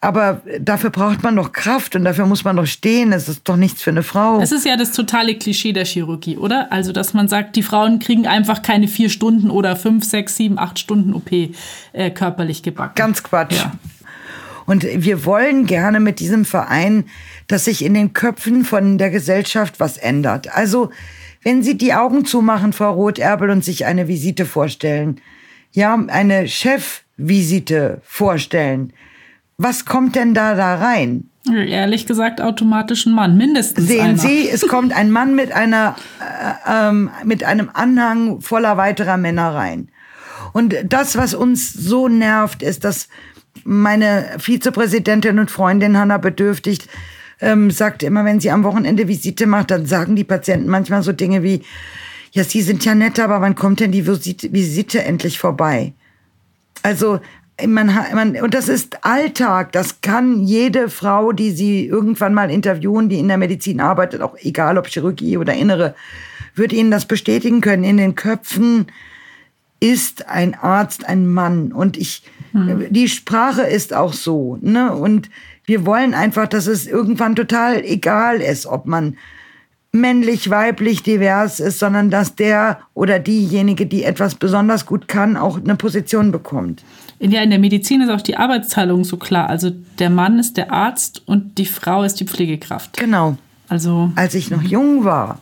aber 0.00 0.42
dafür 0.60 0.90
braucht 0.90 1.22
man 1.22 1.36
doch 1.36 1.52
Kraft 1.52 1.96
und 1.96 2.04
dafür 2.04 2.26
muss 2.26 2.44
man 2.44 2.56
doch 2.56 2.66
stehen. 2.66 3.12
Es 3.12 3.28
ist 3.28 3.48
doch 3.48 3.56
nichts 3.56 3.82
für 3.82 3.90
eine 3.90 4.02
Frau. 4.02 4.40
Es 4.40 4.52
ist 4.52 4.66
ja 4.66 4.76
das 4.76 4.92
totale 4.92 5.36
Klischee 5.36 5.72
der 5.72 5.86
Chirurgie, 5.86 6.36
oder? 6.36 6.70
Also, 6.70 6.92
dass 6.92 7.14
man 7.14 7.28
sagt, 7.28 7.56
die 7.56 7.62
Frauen 7.62 7.98
kriegen 7.98 8.26
einfach 8.26 8.60
keine 8.60 8.88
vier 8.88 9.08
Stunden 9.08 9.50
oder 9.50 9.76
fünf, 9.76 10.04
sechs, 10.04 10.36
sieben, 10.36 10.58
acht 10.58 10.78
Stunden 10.78 11.14
OP 11.14 11.30
äh, 11.32 12.10
körperlich 12.10 12.62
gebacken. 12.62 12.94
Ganz 12.96 13.22
Quatsch. 13.22 13.56
Ja. 13.56 13.72
Und 14.66 14.84
wir 14.84 15.24
wollen 15.24 15.66
gerne 15.66 16.00
mit 16.00 16.20
diesem 16.20 16.44
Verein, 16.44 17.04
dass 17.46 17.64
sich 17.64 17.84
in 17.84 17.94
den 17.94 18.12
Köpfen 18.12 18.64
von 18.64 18.98
der 18.98 19.10
Gesellschaft 19.10 19.80
was 19.80 19.96
ändert. 19.96 20.54
Also, 20.54 20.90
wenn 21.42 21.62
Sie 21.62 21.76
die 21.76 21.94
Augen 21.94 22.24
zumachen, 22.24 22.72
Frau 22.72 22.92
Rotherbel, 22.92 23.50
und 23.50 23.64
sich 23.64 23.86
eine 23.86 24.08
Visite 24.08 24.46
vorstellen, 24.46 25.20
ja, 25.72 25.94
eine 26.08 26.48
Chefvisite 26.48 28.00
vorstellen, 28.04 28.92
was 29.56 29.84
kommt 29.84 30.16
denn 30.16 30.34
da 30.34 30.54
da 30.54 30.76
rein? 30.76 31.30
Ehrlich 31.46 32.06
gesagt, 32.06 32.40
automatisch 32.40 33.04
ein 33.04 33.12
Mann, 33.12 33.36
mindestens. 33.36 33.86
Sehen 33.86 34.00
einer. 34.00 34.18
Sie, 34.18 34.48
es 34.48 34.66
kommt 34.66 34.96
ein 34.96 35.10
Mann 35.10 35.34
mit 35.34 35.52
einer, 35.52 35.94
äh, 36.20 36.88
ähm, 36.88 37.10
mit 37.24 37.44
einem 37.44 37.70
Anhang 37.72 38.40
voller 38.40 38.78
weiterer 38.78 39.18
Männer 39.18 39.54
rein. 39.54 39.88
Und 40.52 40.74
das, 40.88 41.16
was 41.16 41.34
uns 41.34 41.72
so 41.72 42.08
nervt, 42.08 42.62
ist, 42.62 42.84
dass 42.84 43.08
meine 43.64 44.26
Vizepräsidentin 44.38 45.38
und 45.38 45.50
Freundin 45.50 45.98
Hanna 45.98 46.16
Bedürftigt 46.18 46.88
ähm, 47.40 47.70
sagt 47.70 48.02
immer, 48.02 48.24
wenn 48.24 48.40
sie 48.40 48.50
am 48.50 48.64
Wochenende 48.64 49.06
Visite 49.06 49.46
macht, 49.46 49.70
dann 49.70 49.84
sagen 49.86 50.16
die 50.16 50.24
Patienten 50.24 50.70
manchmal 50.70 51.02
so 51.02 51.12
Dinge 51.12 51.42
wie, 51.42 51.62
ja, 52.32 52.42
Sie 52.42 52.62
sind 52.62 52.84
ja 52.84 52.94
nett, 52.94 53.20
aber 53.20 53.40
wann 53.40 53.54
kommt 53.54 53.80
denn 53.80 53.92
die 53.92 54.06
Visite, 54.06 54.52
Visite 54.52 55.04
endlich 55.04 55.38
vorbei? 55.38 55.92
Also 56.82 57.20
man, 57.66 57.86
man, 57.86 58.36
und 58.40 58.54
das 58.54 58.68
ist 58.68 59.04
Alltag. 59.04 59.72
Das 59.72 60.00
kann 60.00 60.42
jede 60.42 60.88
Frau, 60.88 61.32
die 61.32 61.50
sie 61.50 61.86
irgendwann 61.86 62.34
mal 62.34 62.50
interviewen, 62.50 63.08
die 63.08 63.18
in 63.18 63.28
der 63.28 63.38
Medizin 63.38 63.80
arbeitet, 63.80 64.22
auch 64.22 64.36
egal 64.40 64.78
ob 64.78 64.88
Chirurgie 64.88 65.36
oder 65.36 65.54
Innere, 65.54 65.94
wird 66.54 66.72
ihnen 66.72 66.90
das 66.90 67.06
bestätigen 67.06 67.60
können. 67.60 67.84
In 67.84 67.96
den 67.96 68.14
Köpfen 68.14 68.86
ist 69.80 70.28
ein 70.28 70.54
Arzt 70.54 71.06
ein 71.06 71.26
Mann. 71.26 71.72
Und 71.72 71.96
ich, 71.96 72.22
hm. 72.52 72.86
die 72.90 73.08
Sprache 73.08 73.62
ist 73.62 73.92
auch 73.92 74.12
so, 74.12 74.58
ne? 74.60 74.94
Und 74.94 75.30
wir 75.66 75.86
wollen 75.86 76.14
einfach, 76.14 76.46
dass 76.46 76.66
es 76.66 76.86
irgendwann 76.86 77.36
total 77.36 77.82
egal 77.84 78.40
ist, 78.40 78.66
ob 78.66 78.86
man 78.86 79.16
männlich, 79.92 80.50
weiblich, 80.50 81.02
divers 81.02 81.60
ist, 81.60 81.78
sondern 81.78 82.10
dass 82.10 82.34
der 82.34 82.80
oder 82.94 83.18
diejenige, 83.18 83.86
die 83.86 84.02
etwas 84.04 84.34
besonders 84.34 84.86
gut 84.86 85.06
kann, 85.06 85.36
auch 85.36 85.58
eine 85.58 85.76
Position 85.76 86.32
bekommt. 86.32 86.84
Ja, 87.20 87.42
in 87.42 87.50
der 87.50 87.58
Medizin 87.58 88.00
ist 88.00 88.10
auch 88.10 88.20
die 88.20 88.36
Arbeitsteilung 88.36 89.04
so 89.04 89.16
klar. 89.16 89.48
Also 89.48 89.70
der 89.98 90.10
Mann 90.10 90.38
ist 90.38 90.56
der 90.56 90.72
Arzt 90.72 91.22
und 91.26 91.58
die 91.58 91.66
Frau 91.66 92.02
ist 92.02 92.20
die 92.20 92.24
Pflegekraft. 92.24 92.96
Genau. 92.96 93.36
Also 93.68 94.10
als 94.16 94.34
ich 94.34 94.50
noch 94.50 94.62
jung 94.62 95.04
war 95.04 95.38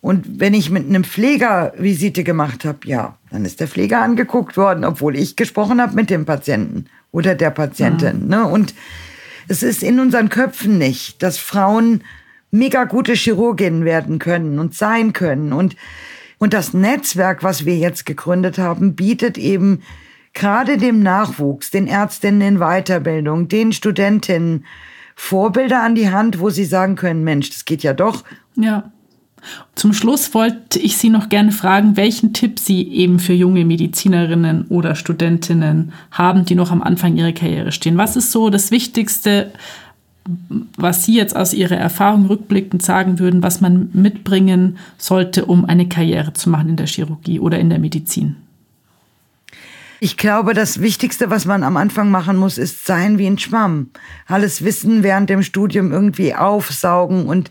und 0.00 0.40
wenn 0.40 0.54
ich 0.54 0.70
mit 0.70 0.88
einem 0.88 1.04
Pfleger 1.04 1.72
Visite 1.76 2.24
gemacht 2.24 2.64
habe, 2.64 2.78
ja, 2.84 3.16
dann 3.30 3.44
ist 3.44 3.60
der 3.60 3.68
Pfleger 3.68 4.00
angeguckt 4.00 4.56
worden, 4.56 4.84
obwohl 4.84 5.16
ich 5.16 5.36
gesprochen 5.36 5.80
habe 5.80 5.94
mit 5.94 6.10
dem 6.10 6.24
Patienten 6.24 6.86
oder 7.12 7.34
der 7.34 7.50
Patientin. 7.50 8.24
Mhm. 8.24 8.28
Ne? 8.28 8.44
Und 8.46 8.74
es 9.48 9.62
ist 9.62 9.82
in 9.82 10.00
unseren 10.00 10.30
Köpfen 10.30 10.78
nicht, 10.78 11.22
dass 11.22 11.38
Frauen 11.38 12.02
mega 12.50 12.84
gute 12.84 13.12
Chirurginnen 13.12 13.84
werden 13.84 14.18
können 14.18 14.58
und 14.58 14.74
sein 14.74 15.12
können. 15.12 15.52
Und, 15.52 15.76
und 16.38 16.54
das 16.54 16.72
Netzwerk, 16.72 17.42
was 17.42 17.64
wir 17.66 17.76
jetzt 17.76 18.06
gegründet 18.06 18.58
haben, 18.58 18.94
bietet 18.94 19.38
eben 19.38 19.82
gerade 20.32 20.76
dem 20.76 21.02
Nachwuchs, 21.02 21.70
den 21.70 21.86
Ärztinnen 21.86 22.40
in 22.40 22.58
Weiterbildung, 22.58 23.48
den 23.48 23.72
Studentinnen 23.72 24.64
Vorbilder 25.14 25.82
an 25.82 25.94
die 25.94 26.10
Hand, 26.10 26.40
wo 26.40 26.48
sie 26.48 26.64
sagen 26.64 26.96
können, 26.96 27.24
Mensch, 27.24 27.50
das 27.50 27.66
geht 27.66 27.82
ja 27.82 27.92
doch. 27.92 28.24
Ja. 28.56 28.90
Zum 29.74 29.92
Schluss 29.92 30.34
wollte 30.34 30.78
ich 30.78 30.96
Sie 30.96 31.08
noch 31.08 31.28
gerne 31.28 31.52
fragen, 31.52 31.96
welchen 31.96 32.32
Tipp 32.32 32.58
Sie 32.58 32.82
eben 32.88 33.18
für 33.18 33.32
junge 33.32 33.64
Medizinerinnen 33.64 34.66
oder 34.68 34.94
Studentinnen 34.94 35.92
haben, 36.10 36.44
die 36.44 36.54
noch 36.54 36.70
am 36.70 36.82
Anfang 36.82 37.16
ihrer 37.16 37.32
Karriere 37.32 37.72
stehen. 37.72 37.96
Was 37.96 38.16
ist 38.16 38.32
so 38.32 38.50
das 38.50 38.70
Wichtigste, 38.70 39.52
was 40.76 41.04
Sie 41.04 41.14
jetzt 41.14 41.36
aus 41.36 41.54
Ihrer 41.54 41.76
Erfahrung 41.76 42.26
rückblickend 42.26 42.82
sagen 42.82 43.18
würden, 43.18 43.42
was 43.42 43.60
man 43.60 43.90
mitbringen 43.92 44.78
sollte, 44.98 45.46
um 45.46 45.64
eine 45.64 45.88
Karriere 45.88 46.32
zu 46.34 46.50
machen 46.50 46.70
in 46.70 46.76
der 46.76 46.86
Chirurgie 46.86 47.40
oder 47.40 47.58
in 47.58 47.70
der 47.70 47.78
Medizin? 47.78 48.36
Ich 50.02 50.16
glaube, 50.16 50.54
das 50.54 50.80
Wichtigste, 50.80 51.28
was 51.28 51.44
man 51.44 51.62
am 51.62 51.76
Anfang 51.76 52.10
machen 52.10 52.38
muss, 52.38 52.56
ist 52.56 52.86
sein 52.86 53.18
wie 53.18 53.26
ein 53.26 53.38
Schwamm. 53.38 53.90
Alles 54.26 54.64
Wissen 54.64 55.02
während 55.02 55.28
dem 55.28 55.42
Studium 55.42 55.92
irgendwie 55.92 56.34
aufsaugen 56.34 57.26
und 57.26 57.50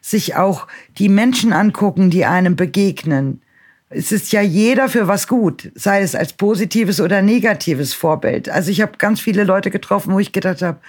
sich 0.00 0.34
auch 0.34 0.66
die 0.96 1.10
Menschen 1.10 1.52
angucken, 1.52 2.08
die 2.08 2.24
einem 2.24 2.56
begegnen. 2.56 3.42
Es 3.90 4.12
ist 4.12 4.32
ja 4.32 4.40
jeder 4.40 4.88
für 4.88 5.08
was 5.08 5.28
gut, 5.28 5.70
sei 5.74 6.00
es 6.00 6.14
als 6.14 6.32
positives 6.32 7.02
oder 7.02 7.20
negatives 7.20 7.92
Vorbild. 7.92 8.48
Also 8.48 8.70
ich 8.70 8.80
habe 8.80 8.92
ganz 8.96 9.20
viele 9.20 9.44
Leute 9.44 9.70
getroffen, 9.70 10.14
wo 10.14 10.18
ich 10.18 10.32
gedacht 10.32 10.62
habe, 10.62 10.80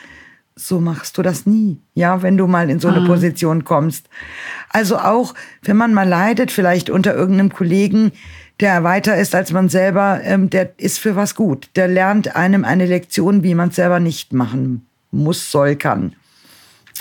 so 0.55 0.79
machst 0.79 1.17
du 1.17 1.21
das 1.21 1.45
nie, 1.45 1.81
ja, 1.93 2.21
wenn 2.21 2.37
du 2.37 2.47
mal 2.47 2.69
in 2.69 2.79
so 2.79 2.87
eine 2.87 3.01
ah. 3.01 3.05
Position 3.05 3.65
kommst. 3.65 4.07
Also 4.69 4.97
auch, 4.97 5.33
wenn 5.61 5.75
man 5.75 5.93
mal 5.93 6.07
leidet, 6.07 6.49
vielleicht 6.49 6.89
unter 6.89 7.13
irgendeinem 7.13 7.51
Kollegen, 7.51 8.13
der 8.61 8.83
weiter 8.83 9.17
ist 9.17 9.35
als 9.35 9.51
man 9.51 9.67
selber, 9.67 10.21
ähm, 10.23 10.49
der 10.49 10.79
ist 10.79 10.99
für 10.99 11.17
was 11.17 11.35
gut. 11.35 11.69
Der 11.75 11.89
lernt 11.89 12.37
einem 12.37 12.63
eine 12.63 12.85
Lektion, 12.85 13.43
wie 13.43 13.53
man 13.53 13.69
es 13.69 13.75
selber 13.75 13.99
nicht 13.99 14.31
machen 14.31 14.85
muss, 15.11 15.51
soll, 15.51 15.75
kann. 15.75 16.15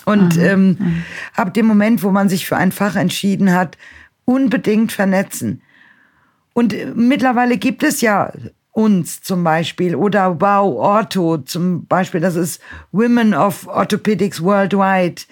Und 0.04 0.36
mhm. 0.36 0.42
ähm, 0.42 0.68
mhm. 0.78 1.04
ab 1.34 1.54
dem 1.54 1.66
Moment, 1.66 2.02
wo 2.02 2.10
man 2.10 2.28
sich 2.28 2.46
für 2.46 2.56
ein 2.56 2.72
Fach 2.72 2.96
entschieden 2.96 3.52
hat, 3.52 3.78
unbedingt 4.24 4.90
vernetzen. 4.90 5.62
Und 6.54 6.72
äh, 6.74 6.92
mittlerweile 6.94 7.56
gibt 7.56 7.84
es 7.84 8.00
ja 8.00 8.32
uns 8.74 9.22
zum 9.22 9.44
Beispiel 9.44 9.94
oder 9.94 10.40
Wow 10.40 10.76
Ortho 10.76 11.38
zum 11.38 11.87
Beispiel, 11.87 12.20
das 12.20 12.34
ist 12.34 12.60
Women 12.92 13.32
of 13.32 13.68
Orthopedics 13.68 14.42
Worldwide. 14.42 15.22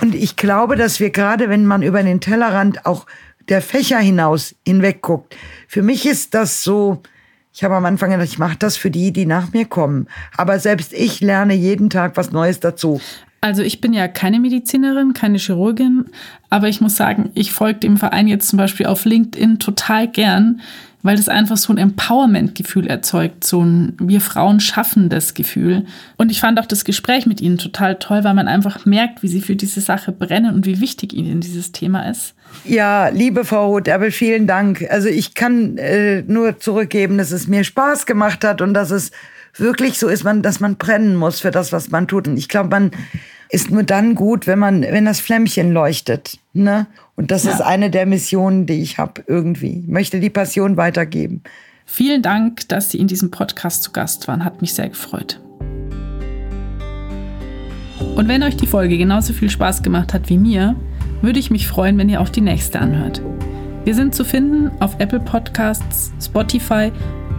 Und 0.00 0.14
ich 0.14 0.36
glaube, 0.36 0.74
dass 0.74 0.98
wir 0.98 1.10
gerade, 1.10 1.50
wenn 1.50 1.66
man 1.66 1.82
über 1.82 2.02
den 2.02 2.20
Tellerrand 2.20 2.86
auch 2.86 3.06
der 3.48 3.60
Fächer 3.60 3.98
hinaus 3.98 4.54
hinweg 4.66 5.02
guckt, 5.02 5.36
für 5.66 5.82
mich 5.82 6.06
ist 6.06 6.32
das 6.32 6.64
so, 6.64 7.02
ich 7.52 7.62
habe 7.62 7.76
am 7.76 7.84
Anfang 7.84 8.10
gedacht, 8.10 8.28
ich 8.28 8.38
mache 8.38 8.56
das 8.58 8.78
für 8.78 8.90
die, 8.90 9.12
die 9.12 9.26
nach 9.26 9.52
mir 9.52 9.66
kommen. 9.66 10.06
Aber 10.36 10.58
selbst 10.58 10.94
ich 10.94 11.20
lerne 11.20 11.54
jeden 11.54 11.90
Tag 11.90 12.16
was 12.16 12.32
Neues 12.32 12.60
dazu. 12.60 13.00
Also 13.40 13.62
ich 13.62 13.80
bin 13.80 13.92
ja 13.92 14.08
keine 14.08 14.40
Medizinerin, 14.40 15.12
keine 15.12 15.38
Chirurgin, 15.38 16.06
aber 16.50 16.68
ich 16.68 16.80
muss 16.80 16.96
sagen, 16.96 17.30
ich 17.34 17.52
folge 17.52 17.80
dem 17.80 17.96
Verein 17.96 18.26
jetzt 18.26 18.48
zum 18.48 18.56
Beispiel 18.56 18.86
auf 18.86 19.04
LinkedIn 19.04 19.58
total 19.58 20.08
gern, 20.08 20.60
weil 21.02 21.16
das 21.16 21.28
einfach 21.28 21.56
so 21.56 21.72
ein 21.72 21.78
Empowerment-Gefühl 21.78 22.86
erzeugt, 22.86 23.44
so 23.44 23.62
ein 23.62 23.94
wir 24.00 24.20
Frauen 24.20 24.60
schaffen 24.60 25.08
das 25.08 25.34
Gefühl. 25.34 25.86
Und 26.16 26.30
ich 26.30 26.40
fand 26.40 26.58
auch 26.58 26.66
das 26.66 26.84
Gespräch 26.84 27.26
mit 27.26 27.40
ihnen 27.40 27.58
total 27.58 27.96
toll, 27.96 28.24
weil 28.24 28.34
man 28.34 28.48
einfach 28.48 28.84
merkt, 28.84 29.22
wie 29.22 29.28
sie 29.28 29.40
für 29.40 29.56
diese 29.56 29.80
Sache 29.80 30.12
brennen 30.12 30.54
und 30.54 30.66
wie 30.66 30.80
wichtig 30.80 31.12
ihnen 31.12 31.40
dieses 31.40 31.72
Thema 31.72 32.08
ist. 32.08 32.34
Ja, 32.64 33.08
liebe 33.08 33.44
Frau 33.44 33.68
Rotherbel, 33.68 34.10
vielen 34.10 34.46
Dank. 34.46 34.86
Also 34.90 35.08
ich 35.08 35.34
kann 35.34 35.78
äh, 35.78 36.22
nur 36.22 36.58
zurückgeben, 36.58 37.18
dass 37.18 37.30
es 37.30 37.46
mir 37.46 37.62
Spaß 37.62 38.06
gemacht 38.06 38.44
hat 38.44 38.60
und 38.60 38.74
dass 38.74 38.90
es 38.90 39.12
wirklich 39.56 39.98
so 39.98 40.08
ist, 40.08 40.24
man, 40.24 40.42
dass 40.42 40.60
man 40.60 40.76
brennen 40.76 41.14
muss 41.14 41.40
für 41.40 41.50
das, 41.50 41.72
was 41.72 41.90
man 41.90 42.08
tut. 42.08 42.26
Und 42.26 42.36
ich 42.36 42.48
glaube, 42.48 42.70
man 42.70 42.90
ist 43.50 43.70
nur 43.70 43.82
dann 43.82 44.14
gut, 44.14 44.46
wenn 44.46 44.58
man, 44.58 44.82
wenn 44.82 45.04
das 45.04 45.20
Flämmchen 45.20 45.72
leuchtet. 45.72 46.38
Ne? 46.52 46.86
Und 47.18 47.32
das 47.32 47.42
ja. 47.42 47.50
ist 47.50 47.60
eine 47.60 47.90
der 47.90 48.06
Missionen, 48.06 48.66
die 48.66 48.80
ich 48.80 48.98
habe 48.98 49.24
irgendwie. 49.26 49.80
Ich 49.80 49.88
möchte 49.88 50.20
die 50.20 50.30
Passion 50.30 50.76
weitergeben. 50.76 51.42
Vielen 51.84 52.22
Dank, 52.22 52.68
dass 52.68 52.90
Sie 52.90 52.98
in 53.00 53.08
diesem 53.08 53.32
Podcast 53.32 53.82
zu 53.82 53.90
Gast 53.90 54.28
waren. 54.28 54.44
Hat 54.44 54.60
mich 54.60 54.72
sehr 54.72 54.88
gefreut. 54.88 55.40
Und 58.14 58.28
wenn 58.28 58.44
euch 58.44 58.56
die 58.56 58.68
Folge 58.68 58.96
genauso 58.96 59.32
viel 59.32 59.50
Spaß 59.50 59.82
gemacht 59.82 60.14
hat 60.14 60.28
wie 60.28 60.38
mir, 60.38 60.76
würde 61.20 61.40
ich 61.40 61.50
mich 61.50 61.66
freuen, 61.66 61.98
wenn 61.98 62.08
ihr 62.08 62.20
auch 62.20 62.28
die 62.28 62.40
nächste 62.40 62.78
anhört. 62.78 63.20
Wir 63.82 63.96
sind 63.96 64.14
zu 64.14 64.24
finden 64.24 64.70
auf 64.80 64.94
Apple 65.00 65.18
Podcasts, 65.18 66.12
Spotify 66.24 66.92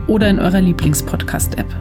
oder 0.08 0.30
in 0.30 0.40
eurer 0.40 0.60
Lieblingspodcast-App. 0.60 1.74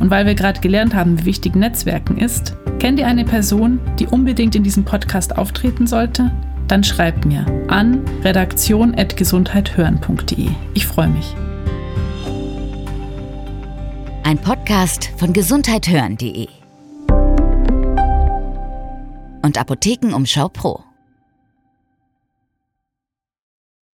Und 0.00 0.08
weil 0.08 0.24
wir 0.24 0.34
gerade 0.34 0.60
gelernt 0.60 0.94
haben, 0.94 1.20
wie 1.20 1.26
wichtig 1.26 1.56
Netzwerken 1.56 2.16
ist, 2.16 2.56
kennt 2.78 2.98
ihr 2.98 3.06
eine 3.06 3.26
Person, 3.26 3.80
die 3.98 4.06
unbedingt 4.06 4.54
in 4.54 4.62
diesem 4.62 4.86
Podcast 4.86 5.36
auftreten 5.36 5.86
sollte? 5.86 6.30
Dann 6.68 6.84
schreibt 6.84 7.26
mir 7.26 7.44
an 7.68 8.04
redaktion.gesundheithören.de. 8.22 10.50
Ich 10.74 10.86
freue 10.86 11.08
mich. 11.08 11.34
Ein 14.22 14.38
Podcast 14.38 15.10
von 15.18 15.32
gesundheithören.de 15.32 16.46
und 19.42 19.58
Apothekenumschau 19.58 20.48
Pro. 20.48 20.84